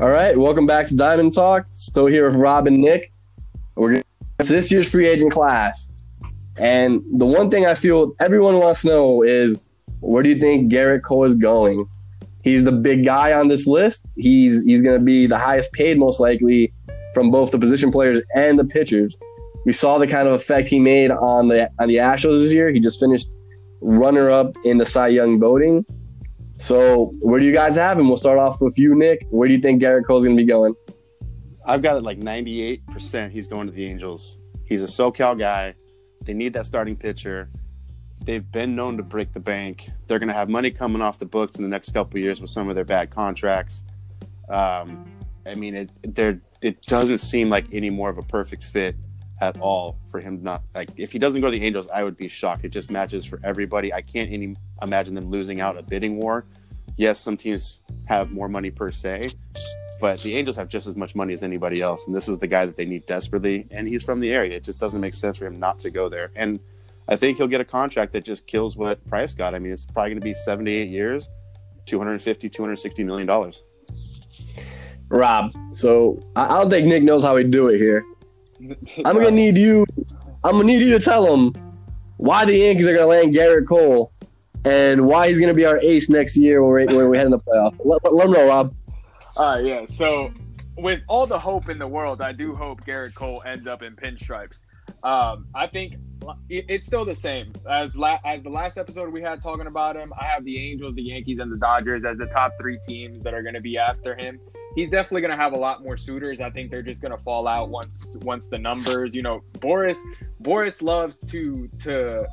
[0.00, 1.66] All right, welcome back to Diamond Talk.
[1.70, 3.12] Still here with Rob and Nick.
[3.74, 4.04] We're going
[4.38, 5.88] to this year's free agent class.
[6.58, 9.58] And the one thing I feel everyone wants to know is
[10.00, 11.88] where do you think Gerrit Cole is going?
[12.42, 14.06] He's the big guy on this list.
[14.16, 16.72] He's he's going to be the highest paid most likely
[17.14, 19.16] from both the position players and the pitchers.
[19.64, 22.70] We saw the kind of effect he made on the on the Astros this year.
[22.70, 23.34] He just finished
[23.80, 25.84] runner up in the Cy Young voting.
[26.58, 28.08] So where do you guys have him?
[28.08, 29.26] We'll start off with you, Nick.
[29.30, 30.74] Where do you think Gerrit Cole's going to be going?
[31.64, 34.38] I've got it like 98% he's going to the Angels.
[34.64, 35.74] He's a SoCal guy.
[36.22, 37.50] They need that starting pitcher.
[38.24, 39.90] They've been known to break the bank.
[40.06, 42.50] They're going to have money coming off the books in the next couple years with
[42.50, 43.84] some of their bad contracts.
[44.48, 45.10] Um,
[45.46, 48.96] I mean, it there it doesn't seem like any more of a perfect fit
[49.40, 52.16] at all for him not like if he doesn't go to the Angels, I would
[52.16, 52.64] be shocked.
[52.64, 53.92] It just matches for everybody.
[53.92, 56.44] I can't any imagine them losing out a bidding war.
[56.96, 59.30] Yes, some teams have more money per se,
[60.00, 62.46] but the Angels have just as much money as anybody else, and this is the
[62.46, 63.66] guy that they need desperately.
[63.70, 64.56] And he's from the area.
[64.56, 66.30] It just doesn't make sense for him not to go there.
[66.36, 66.60] And
[67.08, 69.54] I think he'll get a contract that just kills what Price got.
[69.54, 71.28] I mean, it's probably going to be 78 years,
[71.86, 73.62] 250, 260 million dollars.
[75.08, 75.52] Rob.
[75.72, 78.04] So I don't think Nick knows how we do it here.
[79.04, 79.86] I'm gonna need you.
[80.44, 81.54] I'm gonna need you to tell him
[82.16, 84.12] why the Yankees are gonna land Gerrit Cole
[84.64, 87.38] and why he's gonna be our ace next year when we're, when we're heading to
[87.38, 87.74] the playoff.
[87.84, 88.74] Let, let, let him know, Rob.
[89.38, 89.84] Right, yeah.
[89.86, 90.32] So,
[90.76, 93.94] with all the hope in the world, I do hope Gerrit Cole ends up in
[93.94, 94.64] pinstripes.
[95.02, 95.94] Um, I think
[96.48, 100.12] it's still the same as la- as the last episode we had talking about him.
[100.18, 103.34] I have the Angels, the Yankees, and the Dodgers as the top three teams that
[103.34, 104.40] are going to be after him.
[104.74, 106.40] He's definitely going to have a lot more suitors.
[106.40, 109.14] I think they're just going to fall out once once the numbers.
[109.14, 109.98] You know, Boras
[110.42, 112.26] Boras loves to to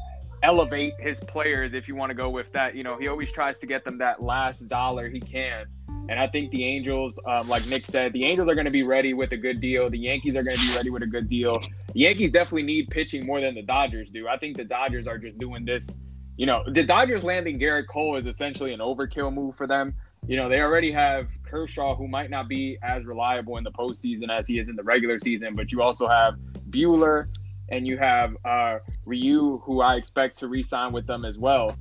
[0.44, 1.74] elevate his players.
[1.74, 3.98] If you want to go with that, you know, he always tries to get them
[4.00, 5.66] that last dollar he can.
[6.08, 8.84] And I think the Angels, um, like Nick said, the Angels are going to be
[8.84, 9.90] ready with a good deal.
[9.90, 11.60] The Yankees are going to be ready with a good deal.
[11.94, 14.28] The Yankees definitely need pitching more than the Dodgers do.
[14.28, 16.00] I think the Dodgers are just doing this.
[16.38, 19.96] You know, the Dodgers landing Gerrit Cole is essentially an overkill move for them.
[20.28, 24.30] You know, they already have Kershaw, who might not be as reliable in the postseason
[24.30, 26.36] as he is in the regular season, but you also have
[26.70, 27.28] Buehler
[27.70, 31.76] and you have uh, Ryu, who I expect to re-sign with them as well.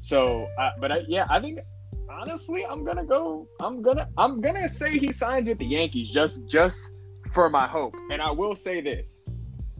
[0.00, 1.58] So, uh, but I, yeah, I think
[2.16, 3.46] honestly, I'm gonna go.
[3.60, 4.08] I'm gonna.
[4.16, 6.92] I'm gonna say he signs with the Yankees just just
[7.32, 7.94] for my hope.
[8.10, 9.20] And I will say this: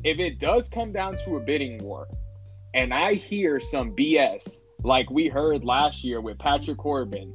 [0.05, 2.09] if it does come down to a bidding war,
[2.75, 7.33] and I hear some BS like we heard last year with Patrick Corbin,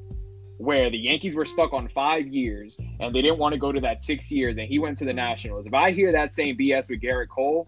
[0.57, 3.79] where the Yankees were stuck on five years and they didn't want to go to
[3.81, 5.65] that six years, and he went to the Nationals.
[5.65, 7.67] If I hear that same BS with Gerrit Cole,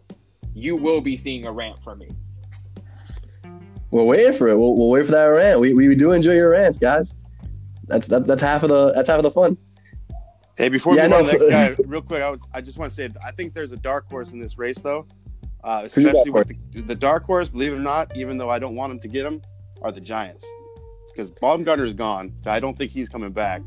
[0.54, 2.10] you will be seeing a rant from me.
[3.89, 4.58] We're waiting for it.
[4.58, 5.60] We'll, we'll wait for that rant.
[5.60, 7.15] We, we do enjoy your rants, guys.
[7.86, 9.58] That's that, that's half of the that's half of the fun.
[10.56, 12.78] Hey, before Yeah, we on to the next guy, real quick, I, would, I just
[12.78, 15.06] want to say I think there's a dark horse in this race, though.
[15.63, 18.76] Uh, especially with the, the dark horse, believe it or not, even though I don't
[18.76, 19.41] want him to get him,
[19.82, 20.46] are the Giants.
[21.10, 22.34] Because Bumgarner's gone.
[22.46, 23.62] I don't think he's coming back.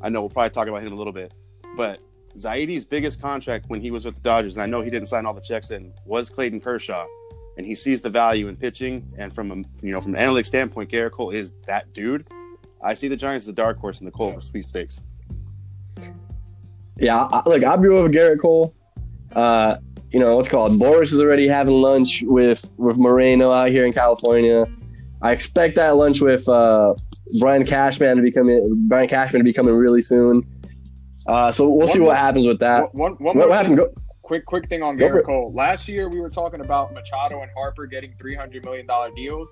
[0.00, 1.34] I know we'll probably talk about him a little bit.
[1.76, 2.00] But
[2.36, 5.26] Zaidi's biggest contract when he was with the Dodgers, and I know he didn't sign
[5.26, 7.06] all the checks in, was Clayton Kershaw.
[7.56, 9.12] And he sees the value in pitching.
[9.18, 12.28] And from a you know from an analytic standpoint, Gerrit Cole is that dude.
[12.82, 15.00] I see the Giants as a dark horse in the Cole sweepstakes.
[16.96, 18.74] Yeah, I, look, I'll be over Gerrit Cole.
[19.34, 19.76] Uh,
[20.10, 23.92] you know what's called Boras is already having lunch with with Moreno out here in
[23.92, 24.66] California.
[25.22, 26.94] I expect that lunch with uh,
[27.38, 28.86] Brian Cashman to be coming.
[28.88, 30.44] Brian Cashman to be coming really soon.
[31.26, 32.94] Uh, so we'll see One what more- happens with that.
[32.94, 33.76] One, one What, what happened?
[33.76, 35.24] Go, quick quick thing on Gerrit.
[35.24, 35.52] Cole.
[35.54, 39.48] Last year we were talking about Machado and Harper getting three hundred million dollar deals.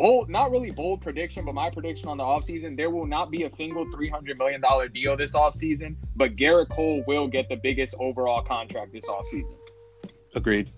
[0.00, 3.42] Bold, not really bold prediction, but my prediction on the offseason, there will not be
[3.42, 7.56] a single three hundred million dollar deal this offseason, but Gerrit Cole will get the
[7.56, 9.56] biggest overall contract this offseason.
[10.34, 10.70] Agreed.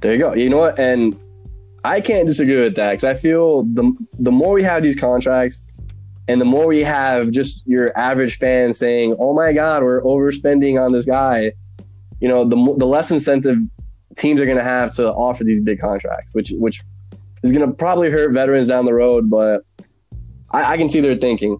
[0.00, 0.34] There you go.
[0.34, 0.76] You know what?
[0.76, 1.16] And
[1.84, 5.62] I can't disagree with that because I feel the the more we have these contracts,
[6.26, 10.84] and the more we have just your average fan saying, "Oh my God, we're overspending
[10.84, 11.52] on this guy,"
[12.18, 13.58] you know, the the less incentive
[14.16, 16.82] teams are going to have to offer these big contracts, which which
[17.42, 19.30] is going to probably hurt veterans down the road.
[19.30, 19.62] But
[20.50, 21.58] I, I can see their thinking.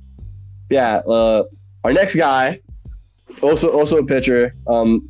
[0.70, 0.96] Yeah.
[0.96, 1.44] Uh,
[1.84, 2.60] our next guy,
[3.40, 4.54] also also a pitcher.
[4.66, 5.08] Um,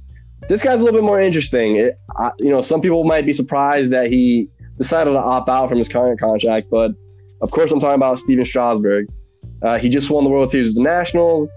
[0.48, 1.76] this guy's a little bit more interesting.
[1.76, 5.68] It, I, you know, some people might be surprised that he decided to opt out
[5.68, 6.92] from his current contract, but
[7.42, 9.06] of course, I'm talking about Stephen Strasburg.
[9.62, 11.48] Uh, he just won the World Series with the Nationals.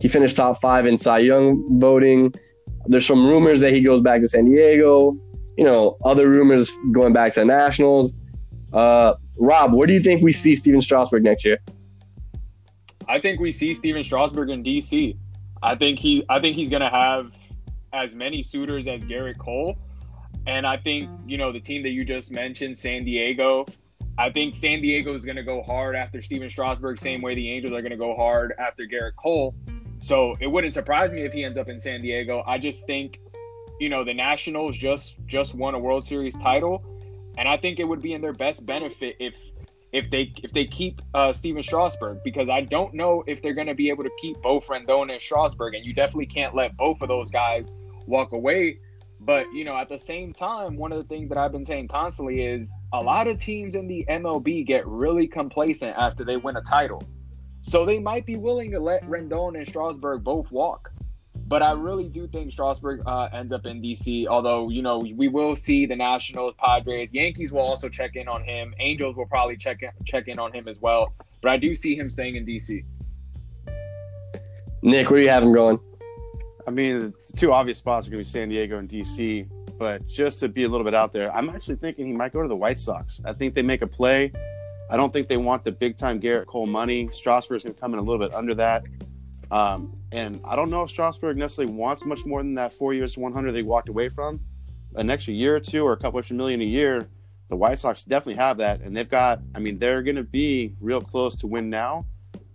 [0.00, 2.32] He finished top five in Cy Young voting.
[2.86, 5.16] There's some rumors that he goes back to San Diego.
[5.56, 8.12] You know, other rumors going back to the Nationals.
[8.74, 11.58] Uh, Rob, where do you think we see Stephen Strasburg next year?
[13.08, 15.16] I think we see Stephen Strasburg in DC.
[15.62, 17.32] I think he I think he's gonna have
[17.92, 19.78] as many suitors as Gerrit Cole.
[20.46, 23.64] And I think, you know, the team that you just mentioned, San Diego,
[24.18, 27.72] I think San Diego is gonna go hard after Stephen Strasburg, same way the Angels
[27.72, 29.54] are gonna go hard after Gerrit Cole.
[30.02, 32.42] So it wouldn't surprise me if he ends up in San Diego.
[32.46, 33.20] I just think,
[33.78, 36.84] you know, the Nationals just just won a World Series title.
[37.36, 39.34] And I think it would be in their best benefit if
[39.92, 43.68] if they if they keep uh, Stephen Strasburg because I don't know if they're going
[43.68, 47.00] to be able to keep both Rendon and Strasburg, and you definitely can't let both
[47.00, 47.72] of those guys
[48.06, 48.78] walk away.
[49.20, 51.88] But you know, at the same time, one of the things that I've been saying
[51.88, 56.56] constantly is a lot of teams in the MLB get really complacent after they win
[56.56, 57.02] a title,
[57.62, 60.90] so they might be willing to let Rendon and Strasburg both walk.
[61.46, 64.26] But I really do think Strasburg uh, ends up in DC.
[64.26, 68.42] Although you know we will see the Nationals, Padres, Yankees will also check in on
[68.42, 68.74] him.
[68.80, 71.12] Angels will probably check in, check in on him as well.
[71.42, 72.84] But I do see him staying in DC.
[74.82, 75.78] Nick, where do you have him going?
[76.66, 79.48] I mean, the two obvious spots are going to be San Diego and DC.
[79.78, 82.42] But just to be a little bit out there, I'm actually thinking he might go
[82.42, 83.20] to the White Sox.
[83.24, 84.32] I think they make a play.
[84.90, 87.08] I don't think they want the big time Gerrit Cole money.
[87.12, 88.84] Strasburg's going to come in a little bit under that.
[89.50, 93.14] Um, and I don't know if Strasburg necessarily wants much more than that four years
[93.14, 94.40] to 100 they walked away from.
[94.94, 97.08] An extra year or two or a couple extra million a year,
[97.48, 98.80] the White Sox definitely have that.
[98.80, 102.06] And they've got, I mean, they're going to be real close to win now.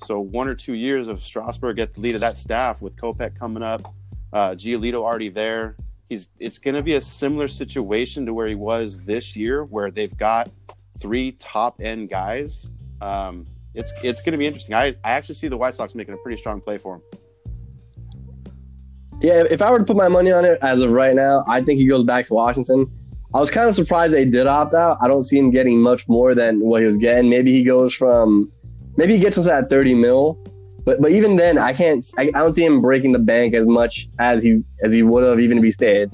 [0.03, 3.37] So one or two years of Strasburg at the lead of that staff with Kopech
[3.37, 3.93] coming up,
[4.31, 5.75] uh, Giolito already there.
[6.07, 9.91] He's it's going to be a similar situation to where he was this year, where
[9.91, 10.49] they've got
[10.97, 12.69] three top end guys.
[13.01, 13.45] Um,
[13.79, 14.75] it's it's going to be interesting.
[14.75, 17.01] I, I actually see the White Sox making a pretty strong play for him.
[19.21, 21.61] Yeah, if I were to put my money on it as of right now, I
[21.61, 22.87] think he goes back to Washington.
[23.33, 24.97] I was kind of surprised they did opt out.
[25.01, 27.29] I don't see him getting much more than what he was getting.
[27.29, 28.51] Maybe he goes from,
[28.97, 30.37] maybe he gets us at 30 mil,
[30.83, 32.03] but but even then, I can't.
[32.17, 35.23] I, I don't see him breaking the bank as much as he as he would
[35.23, 36.09] have even if he stayed.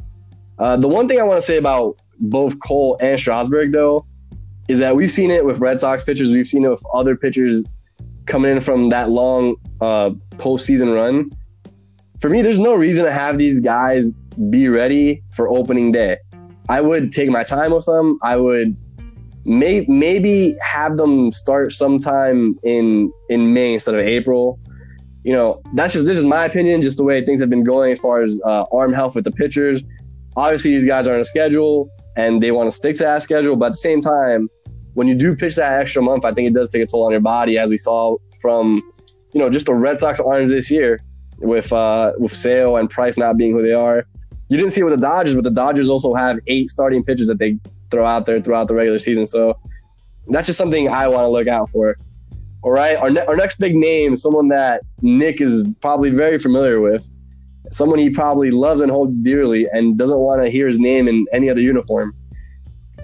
[0.60, 4.06] Uh, the one thing I want to say about both Cole and Strasburg though
[4.68, 6.32] is that we've seen it with Red Sox pitchers.
[6.32, 7.66] We've seen it with other pitchers
[8.26, 11.30] coming in from that long uh, postseason run.
[12.20, 14.14] For me, there's no reason to have these guys
[14.50, 16.18] be ready for opening day.
[16.68, 18.18] I would take my time with them.
[18.24, 18.76] I would
[19.46, 24.60] may, maybe have them start sometime in in May instead of April.
[25.24, 27.92] You know, that's just this is my opinion, just the way things have been going
[27.92, 29.84] as far as uh, arm health with the pitchers.
[30.36, 33.56] Obviously, these guys are on a schedule and they want to stick to that schedule,
[33.56, 34.50] but at the same time,
[34.96, 37.12] when you do pitch that extra month, I think it does take a toll on
[37.12, 38.82] your body, as we saw from
[39.34, 41.02] you know just the Red Sox arms this year
[41.40, 44.06] with uh, with Sale and Price not being who they are.
[44.48, 47.28] You didn't see it with the Dodgers, but the Dodgers also have eight starting pitchers
[47.28, 47.60] that they
[47.92, 49.26] throw out there throughout the regular season.
[49.26, 49.60] So
[50.28, 51.98] that's just something I want to look out for.
[52.62, 56.80] All right, our, ne- our next big name someone that Nick is probably very familiar
[56.80, 57.08] with,
[57.72, 61.26] someone he probably loves and holds dearly, and doesn't want to hear his name in
[61.34, 62.16] any other uniform.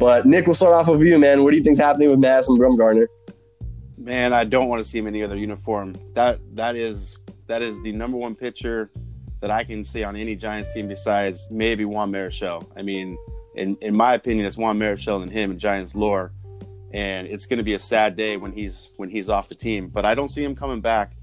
[0.01, 1.43] But Nick, we'll start off with you, man.
[1.43, 3.05] What do you think's happening with Madison Bumgarner?
[3.99, 5.93] Man, I don't want to see him in any other uniform.
[6.15, 8.89] That that is that is the number one pitcher
[9.41, 12.65] that I can see on any Giants team besides maybe Juan Marichal.
[12.75, 13.15] I mean,
[13.53, 16.33] in in my opinion, it's Juan Marichal and him in Giants lore,
[16.91, 19.87] and it's going to be a sad day when he's when he's off the team.
[19.87, 21.13] But I don't see him coming back.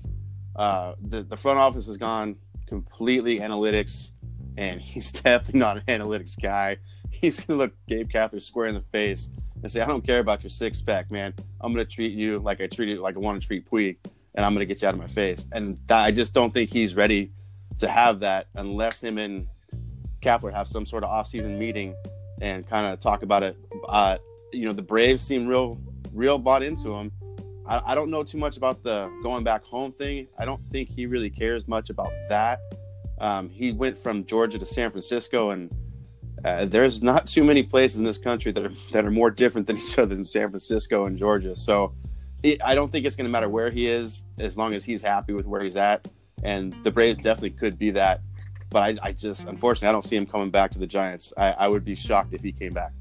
[0.55, 2.37] Uh, the the front office has gone
[2.69, 4.13] completely analytics,
[4.57, 6.77] and he's definitely not an analytics guy.
[7.21, 9.29] He's to look Gabe Kapler square in the face
[9.63, 11.35] and say, "I don't care about your six pack, man.
[11.61, 13.97] I'm to treat you like I treated like I want to treat Puig,
[14.35, 16.95] and I'm to get you out of my face." And I just don't think he's
[16.95, 17.33] ready
[17.79, 19.47] to have that unless him and
[20.21, 21.95] Kapler have some sort of off-season meeting
[22.41, 23.57] and kind of talk about it.
[23.89, 24.19] Uh,
[24.53, 25.81] you know, the Braves seem real,
[26.13, 27.13] real bought into him.
[27.67, 30.27] I, I don't know too much about the going back home thing.
[30.39, 32.61] I don't think he really cares much about that.
[33.21, 35.71] Um, he went from Georgia to San Francisco, and
[36.45, 39.67] uh, there's not too many places in this country that are that are more different
[39.67, 41.57] than each other than San Francisco and Georgia.
[41.57, 41.95] So
[42.43, 45.03] it, I don't think it's going to matter where he is as long as he's
[45.03, 46.07] happy with where he's at.
[46.45, 48.21] And the Braves definitely could be that.
[48.71, 51.33] But I, I just, unfortunately, I don't see him coming back to the Giants.
[51.37, 52.93] I, I would be shocked if he came back.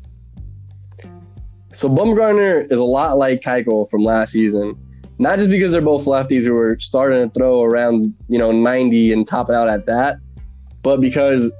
[1.74, 4.76] So Bumgarner is a lot like Keuchel from last season.
[5.20, 9.14] Not just because they're both lefties who were starting to throw around, you know, 90
[9.14, 10.18] and topping out at that,
[10.84, 11.52] but because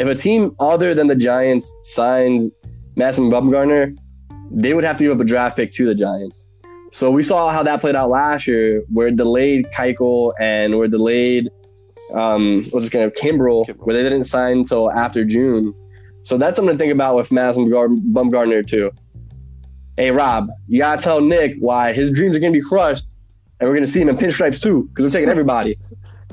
[0.00, 2.50] if a team other than the Giants signs
[2.96, 3.94] Madison Bumgarner,
[4.50, 6.46] they would have to give up a draft pick to the Giants.
[6.90, 11.50] So we saw how that played out last year, where delayed Keuchel and were delayed,
[12.14, 13.76] um, what's it kind of Kimbrel, Kimbrel.
[13.86, 15.74] where they didn't sign until after June.
[16.22, 18.90] So that's something to think about with Madison Gar- Bumgarner too.
[19.98, 23.16] Hey Rob, you gotta tell Nick why his dreams are gonna be crushed,
[23.60, 25.78] and we're gonna see him in pinstripes too, because we're taking everybody.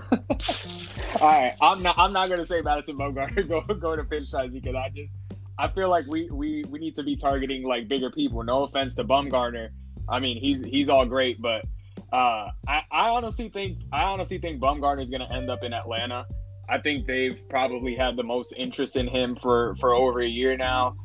[1.20, 1.98] All right, I'm not.
[1.98, 5.16] I'm not gonna say Madison Bumgarner go go to pinstripes because I just
[5.58, 8.44] I feel like we we we need to be targeting like bigger people.
[8.44, 9.70] No offense to Bumgarner.
[10.08, 11.66] I mean he's he's all great, but
[12.14, 16.28] uh, I I honestly think I honestly think Bumgarner is gonna end up in Atlanta.
[16.70, 20.56] I think they've probably had the most interest in him for for over a year
[20.56, 20.96] now.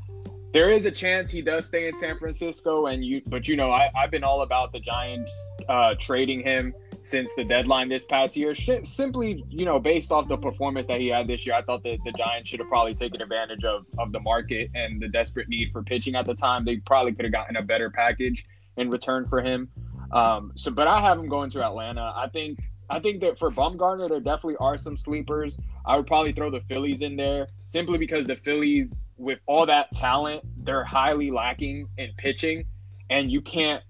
[0.53, 3.71] There is a chance he does stay in San Francisco, and you but you know
[3.71, 5.33] I I've been all about the Giants
[5.71, 6.75] uh, trading him
[7.05, 8.55] since the deadline this past year.
[8.55, 11.99] Simply, you know, based off the performance that he had this year, I thought that
[12.05, 15.71] the Giants should have probably taken advantage of of the market and the desperate need
[15.73, 16.65] for pitching at the time.
[16.65, 18.45] They probably could have gotten a better package
[18.77, 19.69] in return for him.
[20.13, 22.13] Um, so, but I have him going to Atlanta.
[22.15, 22.59] I think
[22.91, 25.57] I think that for Bumgarner, there definitely are some sleepers.
[25.87, 29.93] I would probably throw the Phillies in there simply because the Phillies, with all that
[29.95, 32.65] talent, they're highly lacking in pitching,
[33.11, 33.83] and you can't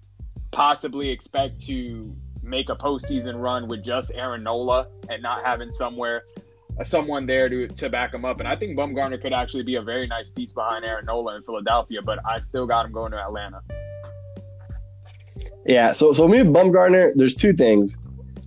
[0.51, 6.23] possibly expect to make a postseason run with just Aaron Nola and not having somewhere
[6.79, 8.39] uh, someone there to to back him up.
[8.39, 11.43] And I think Bumgarner could actually be a very nice piece behind Aaron Nola in
[11.43, 13.61] Philadelphia, but I still got him going to Atlanta.
[15.65, 17.97] Yeah, so so me with Bumgarner, there's two things.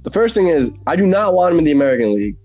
[0.03, 2.36] The first thing is I do not want him in the American League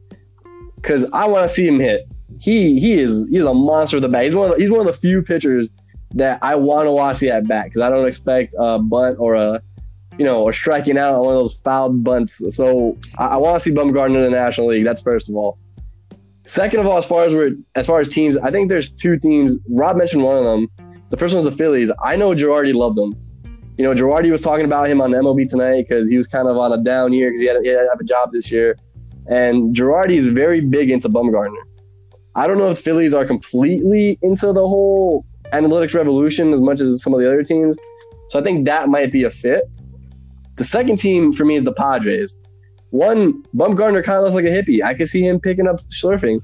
[0.75, 2.07] because I want to see him hit.
[2.39, 4.23] He he is he's a monster with the bat.
[4.23, 5.67] He's one of the, he's one of the few pitchers
[6.13, 9.35] that I want to watch the at bat because I don't expect a bunt or
[9.35, 9.61] a
[10.17, 12.41] you know or striking out on one of those fouled bunts.
[12.55, 14.85] So I, I want to see Bumgarner in the National League.
[14.85, 15.57] That's first of all.
[16.43, 19.17] Second of all, as far as we're as far as teams, I think there's two
[19.17, 19.57] teams.
[19.69, 20.67] Rob mentioned one of them.
[21.09, 21.91] The first one's the Phillies.
[22.03, 23.13] I know Girardi loves them
[23.81, 26.55] you know, Girardi was talking about him on MLB tonight because he was kind of
[26.55, 28.77] on a down year because he, had he had to have a job this year.
[29.27, 31.55] And Girardi is very big into Bumgarner.
[32.35, 37.01] I don't know if Phillies are completely into the whole analytics revolution as much as
[37.01, 37.75] some of the other teams.
[38.29, 39.63] So I think that might be a fit.
[40.55, 42.35] The second team for me is the Padres.
[42.91, 44.83] One, Bumgarner kind of looks like a hippie.
[44.83, 46.41] I could see him picking up surfing.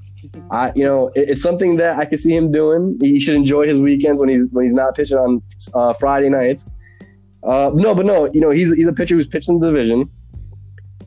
[0.50, 2.98] I, you know, it- it's something that I could see him doing.
[3.02, 5.42] He should enjoy his weekends when he's when he's not pitching on
[5.74, 6.68] uh, Friday nights.
[7.44, 10.10] Uh, no, but no, you know, he's he's a pitcher who's pitched in the division.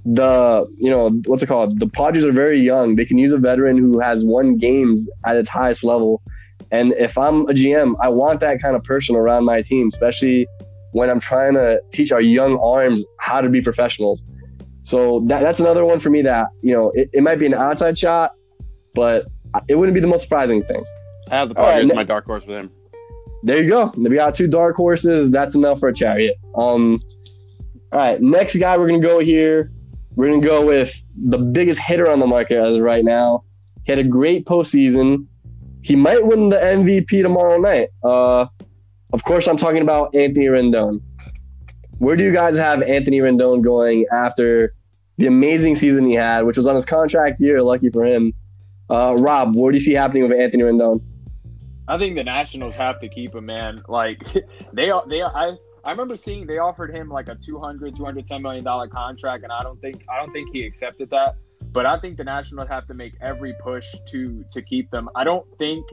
[0.07, 1.79] The you know what's it called?
[1.79, 2.97] The Padres are very young.
[2.97, 6.23] They can use a veteran who has won games at its highest level.
[6.71, 10.47] And if I'm a GM, I want that kind of person around my team, especially
[10.93, 14.25] when I'm trying to teach our young arms how to be professionals.
[14.83, 17.55] So that, that's another one for me that you know it, it might be an
[17.55, 18.33] outside shot,
[18.95, 19.27] but
[19.69, 20.83] it wouldn't be the most surprising thing.
[21.31, 22.71] I have the All right, my dark horse with him.
[23.43, 23.93] There you go.
[23.97, 25.31] We got two dark horses.
[25.31, 26.37] That's enough for a chariot.
[26.55, 27.01] Um,
[27.93, 29.73] all right, next guy we're gonna go here.
[30.15, 33.45] We're gonna go with the biggest hitter on the market as of right now.
[33.85, 35.27] He had a great postseason.
[35.83, 37.89] He might win the MVP tomorrow night.
[38.03, 38.47] Uh,
[39.13, 41.01] of course, I'm talking about Anthony Rendon.
[41.99, 44.75] where do you guys have Anthony Rendon going after
[45.19, 47.63] the amazing season he had, which was on his contract year?
[47.63, 48.33] Lucky for him.
[48.89, 51.01] Uh, Rob, what do you see happening with Anthony Rendon?
[51.89, 53.83] I think the Nationals have to keep him, man.
[53.89, 54.23] Like
[54.73, 58.87] they they I I remember seeing they offered him like a 200 210 million dollar
[58.87, 61.37] contract and I don't think I don't think he accepted that.
[61.73, 65.09] But I think the Nationals have to make every push to to keep them.
[65.15, 65.85] I don't think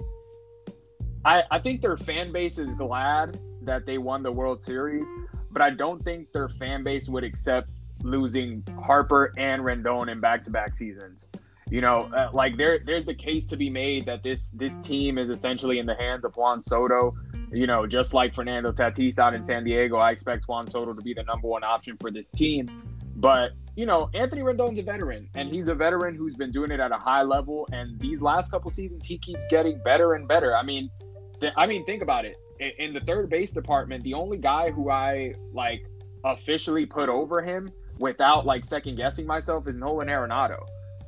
[1.25, 5.07] I I think their fan base is glad that they won the World Series,
[5.51, 7.69] but I don't think their fan base would accept
[8.03, 11.27] losing Harper and Rendon in back-to-back seasons.
[11.69, 15.17] You know, uh, like there there's the case to be made that this this team
[15.17, 17.15] is essentially in the hands of Juan Soto.
[17.51, 21.01] You know, just like Fernando Tatis out in San Diego, I expect Juan Soto to
[21.01, 22.69] be the number one option for this team.
[23.17, 26.79] But you know, Anthony Rendon's a veteran, and he's a veteran who's been doing it
[26.79, 27.67] at a high level.
[27.73, 30.55] And these last couple seasons, he keeps getting better and better.
[30.55, 30.89] I mean,
[31.55, 32.37] I mean, think about it.
[32.79, 35.85] In, the third base department, the only guy who I like
[36.23, 40.65] officially put over him without like second guessing myself is Nolan Arenado.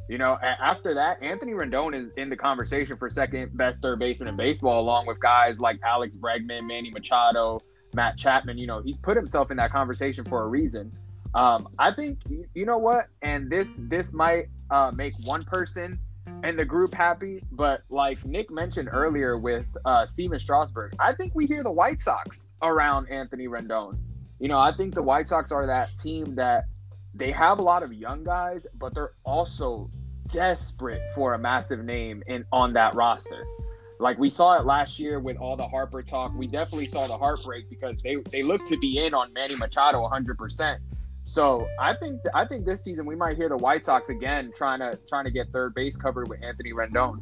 [0.07, 4.29] You know, after that, Anthony Rendon is in the conversation for second best third baseman
[4.29, 7.59] in baseball, along with guys like Alex Bregman, Manny Machado,
[7.93, 8.57] Matt Chapman.
[8.57, 10.91] You know, he's put himself in that conversation for a reason.
[11.35, 12.19] Um, I think
[12.55, 15.99] you know what, and this this might uh, make one person
[16.43, 21.33] in the group happy, but like Nick mentioned earlier with uh, Stephen Strasburg, I think
[21.35, 23.97] we hear the White Sox around Anthony Rendon.
[24.39, 26.65] You know, I think the White Sox are that team that
[27.13, 29.89] they have a lot of young guys, but they're also
[30.31, 33.45] desperate for a massive name in on that roster.
[33.99, 36.31] Like we saw it last year with all the Harper talk.
[36.33, 40.07] We definitely saw the heartbreak because they they look to be in on Manny Machado
[40.07, 40.77] 100%.
[41.29, 44.79] So I think I think this season we might hear the White Sox again trying
[44.79, 47.21] to trying to get third base covered with Anthony Rendon.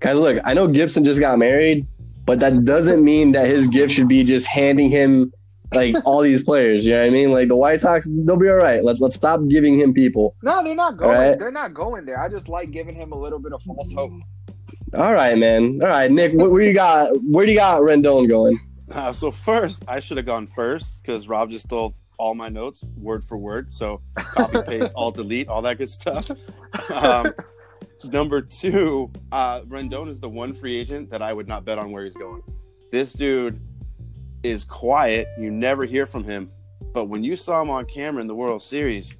[0.00, 1.86] Guys, look, I know Gibson just got married,
[2.26, 5.32] but that doesn't mean that his gift should be just handing him
[5.72, 6.84] like all these players.
[6.84, 7.30] You know what I mean?
[7.30, 8.82] Like the White Sox, they'll be all right.
[8.82, 10.34] Let's let's stop giving him people.
[10.42, 11.16] No, they're not going.
[11.16, 11.38] Right.
[11.38, 12.20] They're not going there.
[12.20, 14.10] I just like giving him a little bit of false hope.
[14.92, 15.78] All right, man.
[15.82, 18.58] All right, Nick, where, where you got where do you got Rendon going?
[18.92, 22.90] Uh, so first, I should have gone first because Rob just stole all my notes
[22.96, 23.72] word for word.
[23.72, 26.30] So copy paste, all delete, all that good stuff.
[26.90, 27.32] Um,
[28.04, 31.90] number two, uh, Rendon is the one free agent that I would not bet on
[31.90, 32.42] where he's going.
[32.90, 33.60] This dude
[34.42, 35.28] is quiet.
[35.38, 36.50] You never hear from him,
[36.92, 39.16] but when you saw him on camera in the World Series,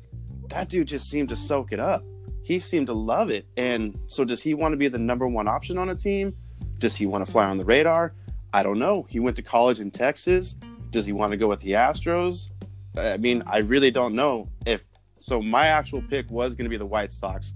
[0.49, 2.05] that dude just seemed to soak it up.
[2.43, 3.47] He seemed to love it.
[3.57, 6.35] And so, does he want to be the number one option on a team?
[6.79, 8.15] Does he want to fly on the radar?
[8.55, 9.07] I don't know.
[9.11, 10.57] He went to college in Texas.
[10.91, 12.51] Does he want to go with the Astros?
[12.99, 14.49] I mean, I really don't know.
[14.67, 14.85] If
[15.19, 17.55] so, my actual pick was going to be the White Sox.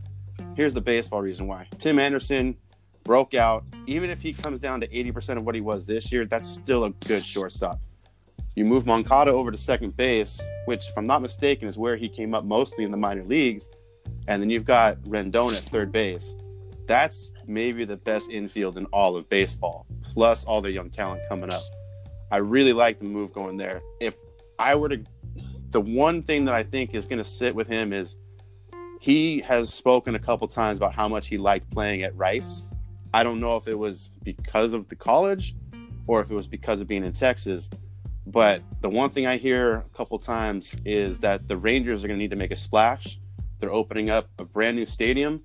[0.55, 1.68] Here's the baseball reason why.
[1.78, 2.57] Tim Anderson
[3.05, 3.64] broke out.
[3.86, 6.84] Even if he comes down to 80% of what he was this year, that's still
[6.84, 7.80] a good shortstop.
[8.55, 12.09] You move Moncada over to second base, which, if I'm not mistaken, is where he
[12.09, 13.68] came up mostly in the minor leagues.
[14.28, 16.34] And then you've got Rendon at third base.
[16.86, 21.51] That's maybe the best infield in all of baseball, plus all their young talent coming
[21.51, 21.62] up.
[22.30, 23.82] I really like the move going there.
[24.01, 24.16] If
[24.59, 25.03] I were to,
[25.73, 28.16] the one thing that I think is going to sit with him is
[29.01, 32.68] he has spoken a couple times about how much he liked playing at Rice.
[33.12, 35.57] I don't know if it was because of the college
[36.07, 37.70] or if it was because of being in Texas.
[38.27, 42.18] But the one thing I hear a couple times is that the Rangers are going
[42.18, 43.18] to need to make a splash.
[43.59, 45.43] They're opening up a brand new stadium.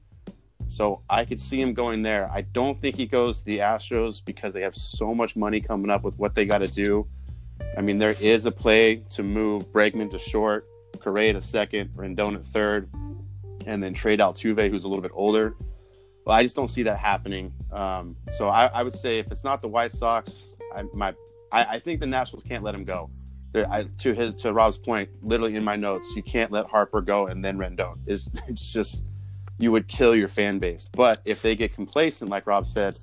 [0.67, 2.29] So I could see him going there.
[2.31, 5.89] I don't think he goes to the Astros because they have so much money coming
[5.89, 7.07] up with what they got to do.
[7.77, 10.67] I mean, there is a play to move Bregman to short,
[10.99, 12.89] Correa to second, Rendon at third,
[13.65, 15.55] and then trade Altuve, who's a little bit older.
[16.25, 17.53] Well, I just don't see that happening.
[17.71, 20.43] Um, so I, I would say if it's not the White Sox,
[20.75, 21.13] I, my
[21.51, 23.09] I, I think the Nationals can't let him go.
[23.55, 27.27] I, to his to Rob's point, literally in my notes, you can't let Harper go
[27.27, 28.07] and then Rendon.
[28.07, 29.03] It's, it's just
[29.57, 30.87] you would kill your fan base.
[30.91, 32.95] But if they get complacent, like Rob said,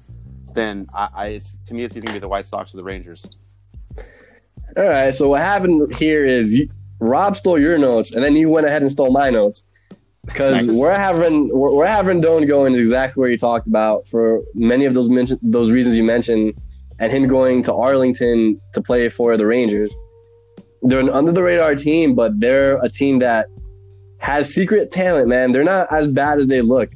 [0.53, 3.25] then I, I to me it's either gonna be the White Sox or the Rangers.
[4.77, 5.15] All right.
[5.15, 6.69] So what happened here is you,
[7.01, 9.65] Rob stole your notes, and then you went ahead and stole my notes.
[10.25, 10.77] Because Nice.
[10.77, 14.07] where I have Ren, where where I have Rendon going exactly where you talked about
[14.07, 16.55] for many of those mention, those reasons you mentioned,
[16.99, 19.95] and him going to Arlington to play for the Rangers.
[20.83, 23.49] They're an under the radar team, but they're a team that
[24.19, 25.29] has secret talent.
[25.29, 26.91] Man, they're not as bad as they look.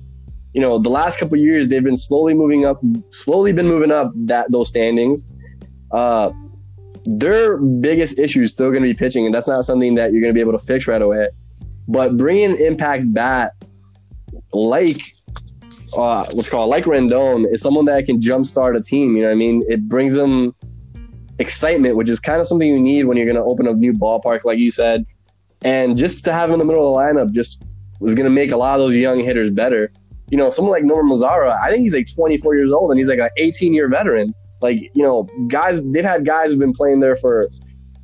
[0.54, 2.80] You know, the last couple of years they've been slowly moving up,
[3.10, 5.26] slowly been moving up that those standings.
[5.90, 6.30] Uh,
[7.10, 10.20] their biggest issue is still going to be pitching, and that's not something that you're
[10.20, 11.28] going to be able to fix right away.
[11.88, 13.52] But bringing impact bat
[14.52, 15.00] like
[15.96, 19.16] uh, what's called like Rendon is someone that can jumpstart a team.
[19.16, 19.64] You know what I mean?
[19.68, 20.54] It brings them
[21.38, 23.94] excitement, which is kind of something you need when you're going to open a new
[23.94, 25.06] ballpark, like you said.
[25.62, 27.64] And just to have him in the middle of the lineup just
[28.00, 29.90] was going to make a lot of those young hitters better.
[30.28, 33.08] You know, someone like Nomar Mazara, I think he's like 24 years old and he's
[33.08, 34.34] like an 18 year veteran.
[34.60, 37.48] Like, you know, guys, they've had guys who've been playing there for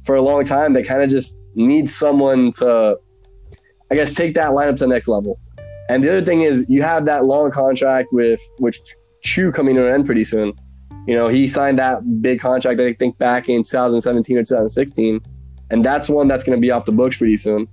[0.05, 2.97] for a long time that kind of just need someone to,
[3.91, 5.41] I guess, take that lineup to the next level.
[5.89, 8.79] And the other thing is, you have that long contract with which
[9.23, 10.53] Choo coming to an end pretty soon.
[11.07, 15.21] You know, he signed that big contract, I think, back in 2017 or 2016.
[15.71, 17.67] And that's one that's going to be off the books pretty soon.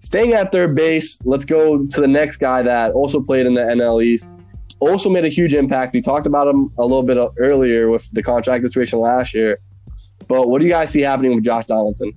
[0.00, 3.60] Staying at third base, let's go to the next guy that also played in the
[3.60, 4.34] NL East.
[4.86, 5.94] Also made a huge impact.
[5.94, 9.58] We talked about him a little bit earlier with the contract situation last year.
[10.28, 12.12] But what do you guys see happening with Josh Donaldson?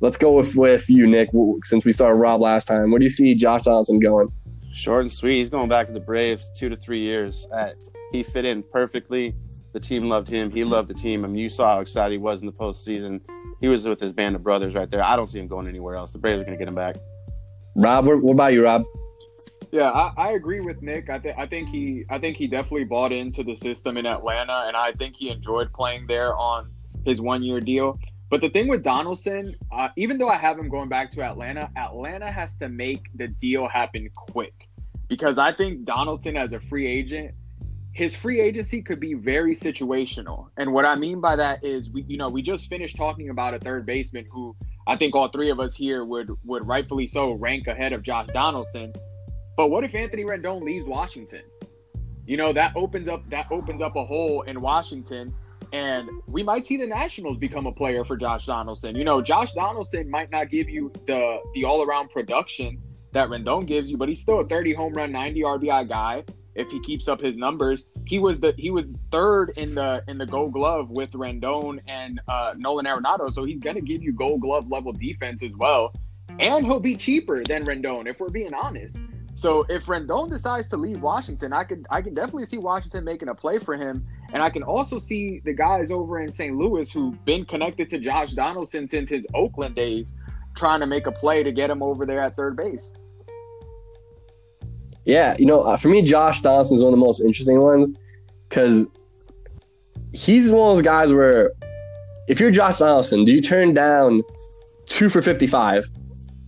[0.00, 1.30] Let's go with, with you, Nick,
[1.64, 2.90] since we started Rob last time.
[2.90, 4.32] Where do you see Josh Donaldson going?
[4.72, 5.38] Short and sweet.
[5.38, 7.46] He's going back to the Braves two to three years.
[7.52, 7.70] Uh,
[8.12, 9.34] he fit in perfectly.
[9.72, 10.50] The team loved him.
[10.50, 11.24] He loved the team.
[11.24, 13.20] I mean, you saw how excited he was in the postseason.
[13.60, 15.04] He was with his band of brothers right there.
[15.04, 16.12] I don't see him going anywhere else.
[16.12, 16.94] The Braves are going to get him back.
[17.74, 18.84] Rob, what about you, Rob?
[19.70, 21.10] Yeah, I, I agree with Nick.
[21.10, 24.64] I think I think he I think he definitely bought into the system in Atlanta,
[24.66, 26.70] and I think he enjoyed playing there on
[27.04, 27.98] his one year deal.
[28.30, 31.70] But the thing with Donaldson, uh, even though I have him going back to Atlanta,
[31.76, 34.68] Atlanta has to make the deal happen quick
[35.08, 37.34] because I think Donaldson as a free agent
[37.98, 40.50] his free agency could be very situational.
[40.56, 43.54] And what I mean by that is we you know, we just finished talking about
[43.54, 44.54] a third baseman who
[44.86, 48.28] I think all three of us here would would rightfully so rank ahead of Josh
[48.32, 48.92] Donaldson.
[49.58, 51.42] But what if Anthony Rendon leaves Washington?
[52.26, 55.34] You know, that opens up that opens up a hole in Washington
[55.72, 58.94] and we might see the Nationals become a player for Josh Donaldson.
[58.94, 62.80] You know, Josh Donaldson might not give you the the all-around production
[63.10, 66.22] that Rendon gives you, but he's still a 30 home run, 90 RBI guy
[66.54, 67.84] if he keeps up his numbers.
[68.06, 72.20] He was the he was third in the in the Gold Glove with Rendon and
[72.28, 75.92] uh, Nolan Arenado, so he's gonna give you Gold Glove level defense as well,
[76.38, 79.00] and he'll be cheaper than Rendon if we're being honest.
[79.38, 83.28] So if Rendon decides to leave Washington, I could I can definitely see Washington making
[83.28, 86.56] a play for him, and I can also see the guys over in St.
[86.56, 90.12] Louis who've been connected to Josh Donaldson since his Oakland days,
[90.56, 92.92] trying to make a play to get him over there at third base.
[95.04, 97.96] Yeah, you know, uh, for me, Josh Donaldson is one of the most interesting ones
[98.48, 98.88] because
[100.12, 101.52] he's one of those guys where
[102.26, 104.24] if you're Josh Donaldson, do you turn down
[104.86, 105.84] two for 55,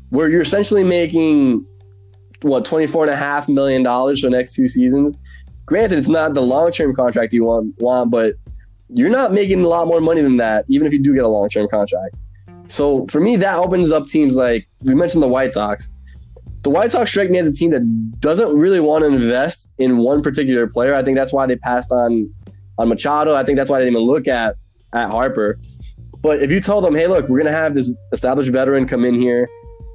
[0.08, 1.64] where you're essentially making
[2.42, 5.16] what $24.5 million for the next two seasons?
[5.66, 8.34] Granted, it's not the long term contract you want, want, but
[8.88, 11.28] you're not making a lot more money than that, even if you do get a
[11.28, 12.14] long term contract.
[12.68, 15.90] So for me, that opens up teams like we mentioned the White Sox
[16.62, 19.98] the White Sox strike me as a team that doesn't really want to invest in
[19.98, 20.94] one particular player.
[20.94, 22.32] I think that's why they passed on
[22.78, 23.34] on Machado.
[23.34, 24.56] I think that's why they didn't even look at
[24.92, 25.58] at Harper.
[26.20, 29.14] But if you told them, hey, look, we're gonna have this established veteran come in
[29.14, 29.48] here,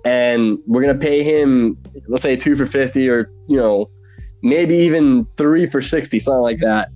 [0.05, 1.75] and we're gonna pay him,
[2.07, 3.89] let's say two for fifty, or you know,
[4.41, 6.89] maybe even three for sixty, something like that.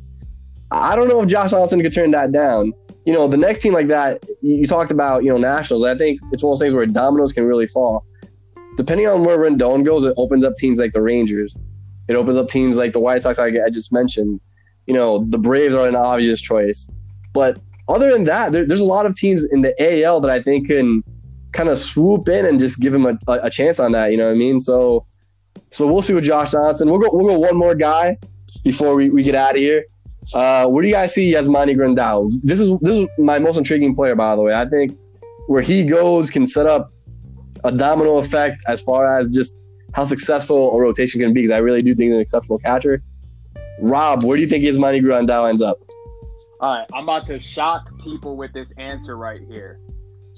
[0.71, 2.73] I don't know if Josh Donaldson could turn that down.
[3.05, 5.83] You know, the next team like that, you talked about, you know, Nationals.
[5.83, 8.05] I think it's one of those things where dominoes can really fall
[8.79, 11.53] depending on where Rendon goes, it opens up teams like the Rangers.
[12.07, 14.39] It opens up teams like the White Sox, like I just mentioned.
[14.87, 16.89] You know, the Braves are an obvious choice.
[17.33, 20.41] But other than that, there, there's a lot of teams in the AL that I
[20.41, 21.03] think can
[21.51, 24.11] kind of swoop in and just give him a, a, chance on that.
[24.11, 24.59] You know what I mean?
[24.59, 25.05] So,
[25.69, 26.89] so we'll see with Josh Johnson.
[26.89, 27.09] We'll go.
[27.11, 28.17] We'll go one more guy
[28.63, 29.85] before we, we get out of here.
[30.33, 32.31] Uh, where do you guys see Yasmani Grandal?
[32.43, 34.53] This is this is my most intriguing player, by the way.
[34.53, 34.97] I think
[35.47, 36.91] where he goes can set up
[37.63, 39.57] a domino effect as far as just
[39.93, 43.01] how successful a rotation can be because I really do think he's an exceptional catcher.
[43.81, 45.79] Rob, where do you think Yasmani Grandal ends up?
[46.59, 49.79] All right, I'm about to shock people with this answer right here.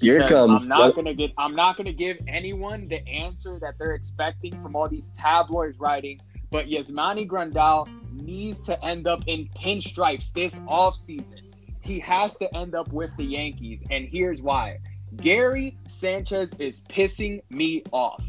[0.02, 0.64] Here it comes.
[0.64, 1.32] I'm not gonna get.
[1.38, 6.20] I'm not gonna give anyone the answer that they're expecting from all these tabloids writing.
[6.50, 11.52] But Yasmani Grandal needs to end up in pinstripes this offseason.
[11.80, 14.78] He has to end up with the Yankees, and here's why.
[15.16, 18.22] Gary Sanchez is pissing me off.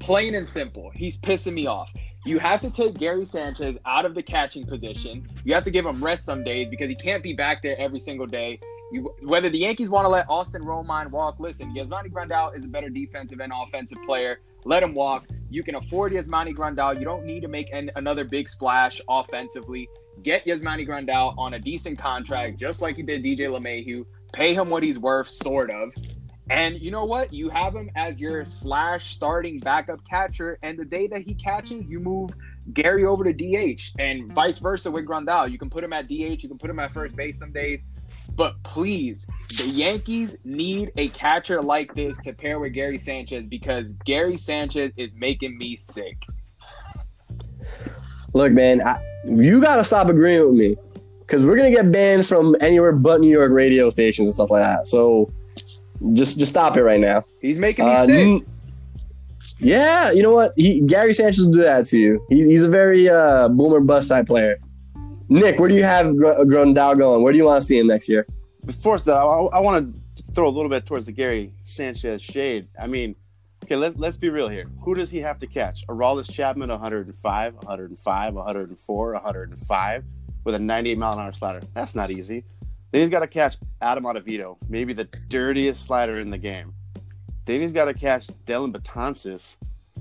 [0.00, 0.90] Plain and simple.
[0.94, 1.90] He's pissing me off.
[2.24, 5.24] You have to take Gary Sanchez out of the catching position.
[5.44, 7.98] You have to give him rest some days because he can't be back there every
[7.98, 8.58] single day.
[8.92, 12.68] You, whether the Yankees want to let Austin Romine walk, listen, Yasmani Grandal is a
[12.68, 14.40] better defensive and offensive player.
[14.64, 15.26] Let him walk.
[15.50, 16.98] You can afford Yasmani Grandal.
[16.98, 19.88] You don't need to make an, another big splash offensively.
[20.22, 24.70] Get Yasmani Grandal on a decent contract, just like you did DJ LeMahieu pay him
[24.70, 25.92] what he's worth, sort of.
[26.50, 27.32] And you know what?
[27.32, 30.58] You have him as your slash starting backup catcher.
[30.62, 32.30] And the day that he catches, you move
[32.72, 35.50] Gary over to DH and vice versa with Grandal.
[35.50, 37.84] You can put him at DH, you can put him at first base some days.
[38.34, 39.26] But please,
[39.58, 44.92] the Yankees need a catcher like this to pair with Gary Sanchez because Gary Sanchez
[44.96, 46.16] is making me sick.
[48.34, 50.76] Look, man, I, you gotta stop agreeing with me
[51.20, 54.62] because we're gonna get banned from anywhere but New York radio stations and stuff like
[54.62, 54.88] that.
[54.88, 55.30] So
[56.14, 57.24] just just stop it right now.
[57.40, 58.42] He's making me Uh, sick.
[59.58, 60.52] yeah, you know what?
[60.56, 62.24] He, Gary Sanchez will do that to you.
[62.30, 64.58] He, he's a very uh, boomer bust type player.
[65.28, 67.22] Nick, where do you have Gr- going?
[67.22, 68.24] Where do you want to see him next year?
[68.64, 72.68] Before that, I, I want to throw a little bit towards the Gary Sanchez shade.
[72.80, 73.16] I mean,
[73.64, 74.66] okay, let, let's be real here.
[74.82, 75.86] Who does he have to catch?
[75.88, 80.04] Aroldis Chapman, 105, 105, 104, 105,
[80.44, 81.60] with a 98 mile an hour slider.
[81.74, 82.44] That's not easy.
[82.90, 86.74] Then he's got to catch Adam Ottavino, maybe the dirtiest slider in the game.
[87.46, 89.56] Then he's got to catch Dellin Betances,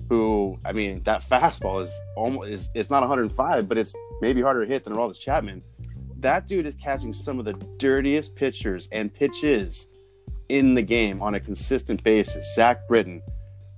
[0.10, 4.66] who, I mean, that fastball is almost is it's not 105, but it's maybe harder
[4.66, 5.64] to hit than Aroldis Chapman
[6.22, 9.88] that dude is catching some of the dirtiest pitchers and pitches
[10.50, 12.54] in the game on a consistent basis.
[12.56, 13.22] Zach Britton,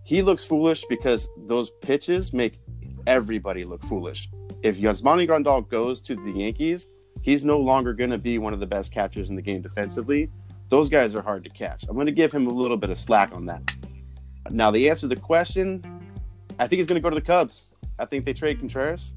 [0.04, 2.60] he looks foolish because those pitches make
[3.08, 4.30] everybody look foolish.
[4.62, 6.88] If Yasmani Grandal goes to the Yankees,
[7.22, 10.30] he's no longer going to be one of the best catchers in the game defensively.
[10.70, 11.86] Those guys are hard to catch.
[11.88, 13.62] I'm going to give him a little bit of slack on that.
[14.50, 15.82] Now, the answer to the question,
[16.60, 17.66] I think he's going to go to the Cubs.
[18.00, 19.14] I think they trade Contreras.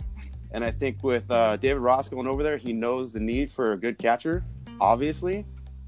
[0.52, 3.72] And I think with uh, David Ross going over there, he knows the need for
[3.72, 4.44] a good catcher,
[4.80, 5.44] obviously.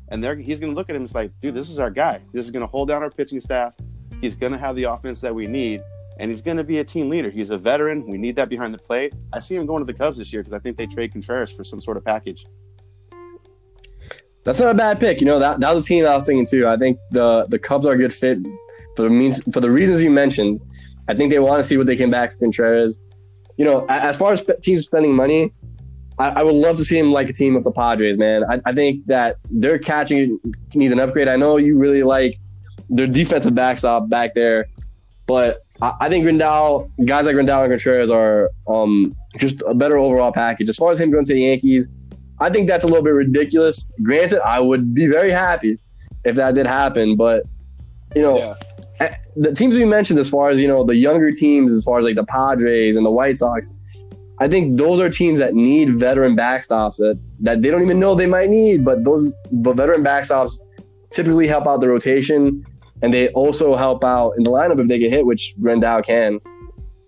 [0.09, 2.21] And they're, he's going to look at him and like, dude, this is our guy.
[2.33, 3.75] This is going to hold down our pitching staff.
[4.21, 5.83] He's going to have the offense that we need.
[6.19, 7.31] And he's going to be a team leader.
[7.31, 8.07] He's a veteran.
[8.07, 9.15] We need that behind the plate.
[9.33, 11.53] I see him going to the Cubs this year because I think they trade Contreras
[11.53, 12.45] for some sort of package.
[14.45, 15.21] That's not a bad pick.
[15.21, 16.67] You know that that was a team I was thinking too.
[16.67, 18.39] I think the the Cubs are a good fit
[18.97, 20.61] for the means for the reasons you mentioned.
[21.09, 23.01] I think they want to see what they can back for Contreras.
[23.57, 25.53] You know, as far as teams spending money,
[26.19, 28.19] I, I would love to see him like a team with the Padres.
[28.19, 30.39] Man, I, I think that their catching
[30.75, 31.29] needs an upgrade.
[31.29, 32.39] I know you really like
[32.89, 34.67] their defensive backstop back there,
[35.27, 39.99] but I, I think Grandal, guys like Grandal and Contreras are um, just a better
[39.99, 40.69] overall package.
[40.69, 41.89] As far as him going to the Yankees,
[42.41, 43.91] I think that's a little bit ridiculous.
[44.03, 45.79] Granted, I would be very happy
[46.25, 47.45] if that did happen, but
[48.15, 48.55] you know, Yeah.
[49.01, 51.99] Eh, the teams we mentioned, as far as you know, the younger teams, as far
[51.99, 53.69] as like the Padres and the White Sox,
[54.41, 58.15] I think those are teams that need veteran backstops that that they don't even know
[58.15, 60.61] they might need, but those the veteran backstops
[61.13, 62.65] typically help out the rotation,
[63.03, 66.39] and they also help out in the lineup if they get hit, which Rendell can.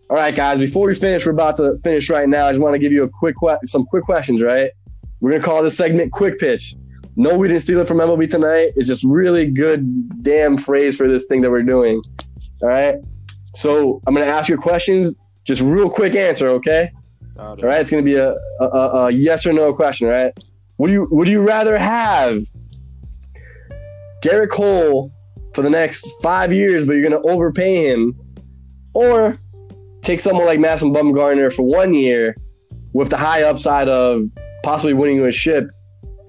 [0.08, 0.58] All right, guys.
[0.58, 2.48] Before we finish, we're about to finish right now.
[2.48, 4.42] I just want to give you a quick que- some quick questions.
[4.42, 4.72] Right,
[5.20, 6.74] we're gonna call this segment "Quick Pitch."
[7.16, 8.72] No, we didn't steal it from MLB tonight.
[8.76, 12.02] It's just really good damn phrase for this thing that we're doing.
[12.62, 12.96] All right.
[13.54, 15.16] So I'm gonna ask your questions.
[15.44, 16.92] Just real quick answer, okay?
[17.38, 17.80] All right.
[17.80, 20.08] It's gonna be a, a, a, yes or no question.
[20.08, 20.32] All right.
[20.78, 22.44] Would you Would you rather have
[24.22, 25.12] Gerrit Cole
[25.54, 28.14] for the next five years, but you're gonna overpay him,
[28.94, 29.36] or
[30.02, 32.36] take someone like Madison Bumgarner for one year
[32.92, 34.24] with the high upside of
[34.62, 35.70] possibly winning you a ship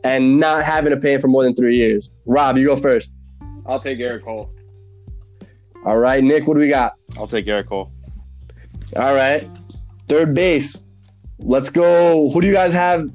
[0.03, 2.11] and not having to pay him for more than three years?
[2.25, 3.15] Rob, you go first.
[3.65, 4.49] I'll take Eric Cole.
[5.85, 6.93] All right, Nick, what do we got?
[7.17, 7.91] I'll take Eric Cole.
[8.95, 9.47] All right.
[10.07, 10.85] Third base.
[11.39, 12.29] Let's go.
[12.29, 13.09] Who do you guys have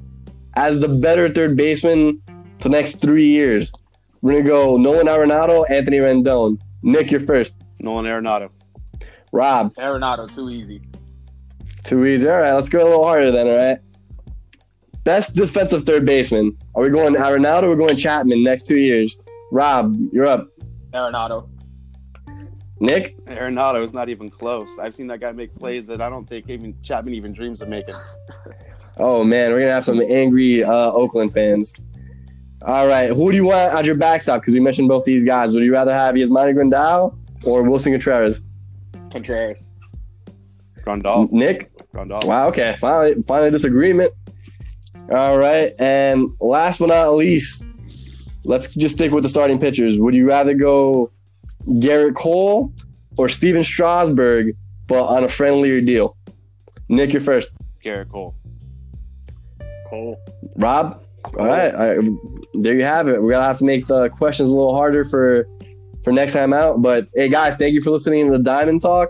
[0.55, 2.21] as the better third baseman
[2.59, 3.71] for the next three years?
[4.21, 6.57] We're gonna go Nolan Arenado, Anthony Rendon.
[6.81, 7.61] Nick, you're first.
[7.79, 8.49] Nolan Arenado.
[9.31, 10.81] Rob, Arenado, too easy.
[11.83, 12.27] too easy.
[12.27, 13.47] All right, let's go a little harder then.
[13.47, 13.77] All right.
[15.07, 16.57] Best defensive third baseman.
[16.75, 19.17] Are we going Arenado or we're going Chapman next two years?
[19.53, 20.49] Rob, you're up.
[20.93, 21.47] Arenado.
[22.81, 24.67] Nick, Arenado is not even close.
[24.77, 27.69] I've seen that guy make plays that I don't think even Chapman even dreams of
[27.69, 27.95] making.
[28.99, 31.71] Oh man, we're gonna have some angry uh, Oakland fans.
[32.63, 34.41] All right, who do you want as your backstop?
[34.41, 35.53] Because we mentioned both these guys.
[35.53, 38.41] Would you rather have Yasmani Grandal or Willson Contreras?
[39.11, 39.69] Contreras.
[40.83, 41.31] Grandal.
[41.31, 41.71] Nick.
[41.93, 42.25] Grandal.
[42.25, 42.47] Wow.
[42.47, 42.75] Okay.
[42.79, 44.11] Finally, finally disagreement.
[45.09, 47.71] All right, and last but not least,
[48.43, 49.99] let's just stick with the starting pitchers.
[49.99, 51.11] Would you rather go
[51.65, 52.73] Gerrit Cole
[53.17, 54.55] or Stephen Strasburg,
[54.87, 56.17] but on a friendlier deal?
[56.89, 57.51] Nick, you're first.
[57.83, 58.35] Gerrit Cole.
[59.89, 60.19] Cole.
[60.57, 61.03] Rob.
[61.37, 62.09] All right, all right,
[62.53, 63.21] there you have it.
[63.21, 65.47] We're gonna have to make the questions a little harder for
[66.03, 66.81] for next time out.
[66.81, 69.09] But hey, guys, thank you for listening to the Diamond Talk.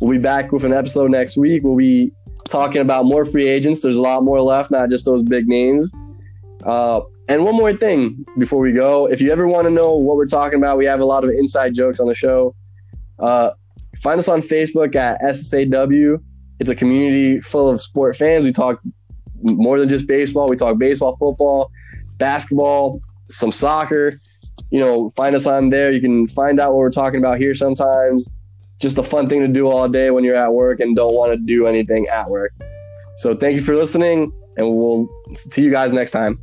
[0.00, 1.62] We'll be back with an episode next week.
[1.62, 2.12] We'll be
[2.50, 3.82] talking about more free agents.
[3.82, 5.90] There's a lot more left, not just those big names.
[6.64, 10.16] Uh, and one more thing before we go, if you ever want to know what
[10.16, 12.54] we're talking about, we have a lot of inside jokes on the show.
[13.18, 13.50] Uh,
[14.02, 16.20] find us on Facebook at SSAW.
[16.58, 18.44] It's a community full of sport fans.
[18.44, 18.80] We talk
[19.42, 20.48] more than just baseball.
[20.48, 21.70] We talk baseball, football,
[22.18, 24.18] basketball, some soccer,
[24.70, 25.92] you know, find us on there.
[25.92, 28.28] You can find out what we're talking about here sometimes.
[28.80, 31.32] Just a fun thing to do all day when you're at work and don't want
[31.32, 32.52] to do anything at work.
[33.18, 36.40] So thank you for listening, and we'll see you guys next time.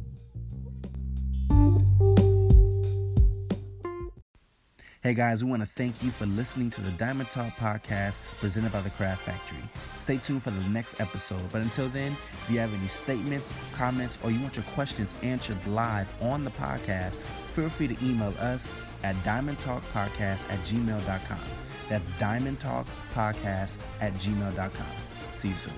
[5.01, 8.71] Hey guys, we want to thank you for listening to the Diamond Talk podcast presented
[8.71, 9.63] by the Craft Factory.
[9.99, 11.41] Stay tuned for the next episode.
[11.51, 15.57] But until then, if you have any statements, comments, or you want your questions answered
[15.65, 21.66] live on the podcast, feel free to email us at diamondtalkpodcast at gmail.com.
[21.89, 25.35] That's diamondtalkpodcast at gmail.com.
[25.35, 25.73] See you soon.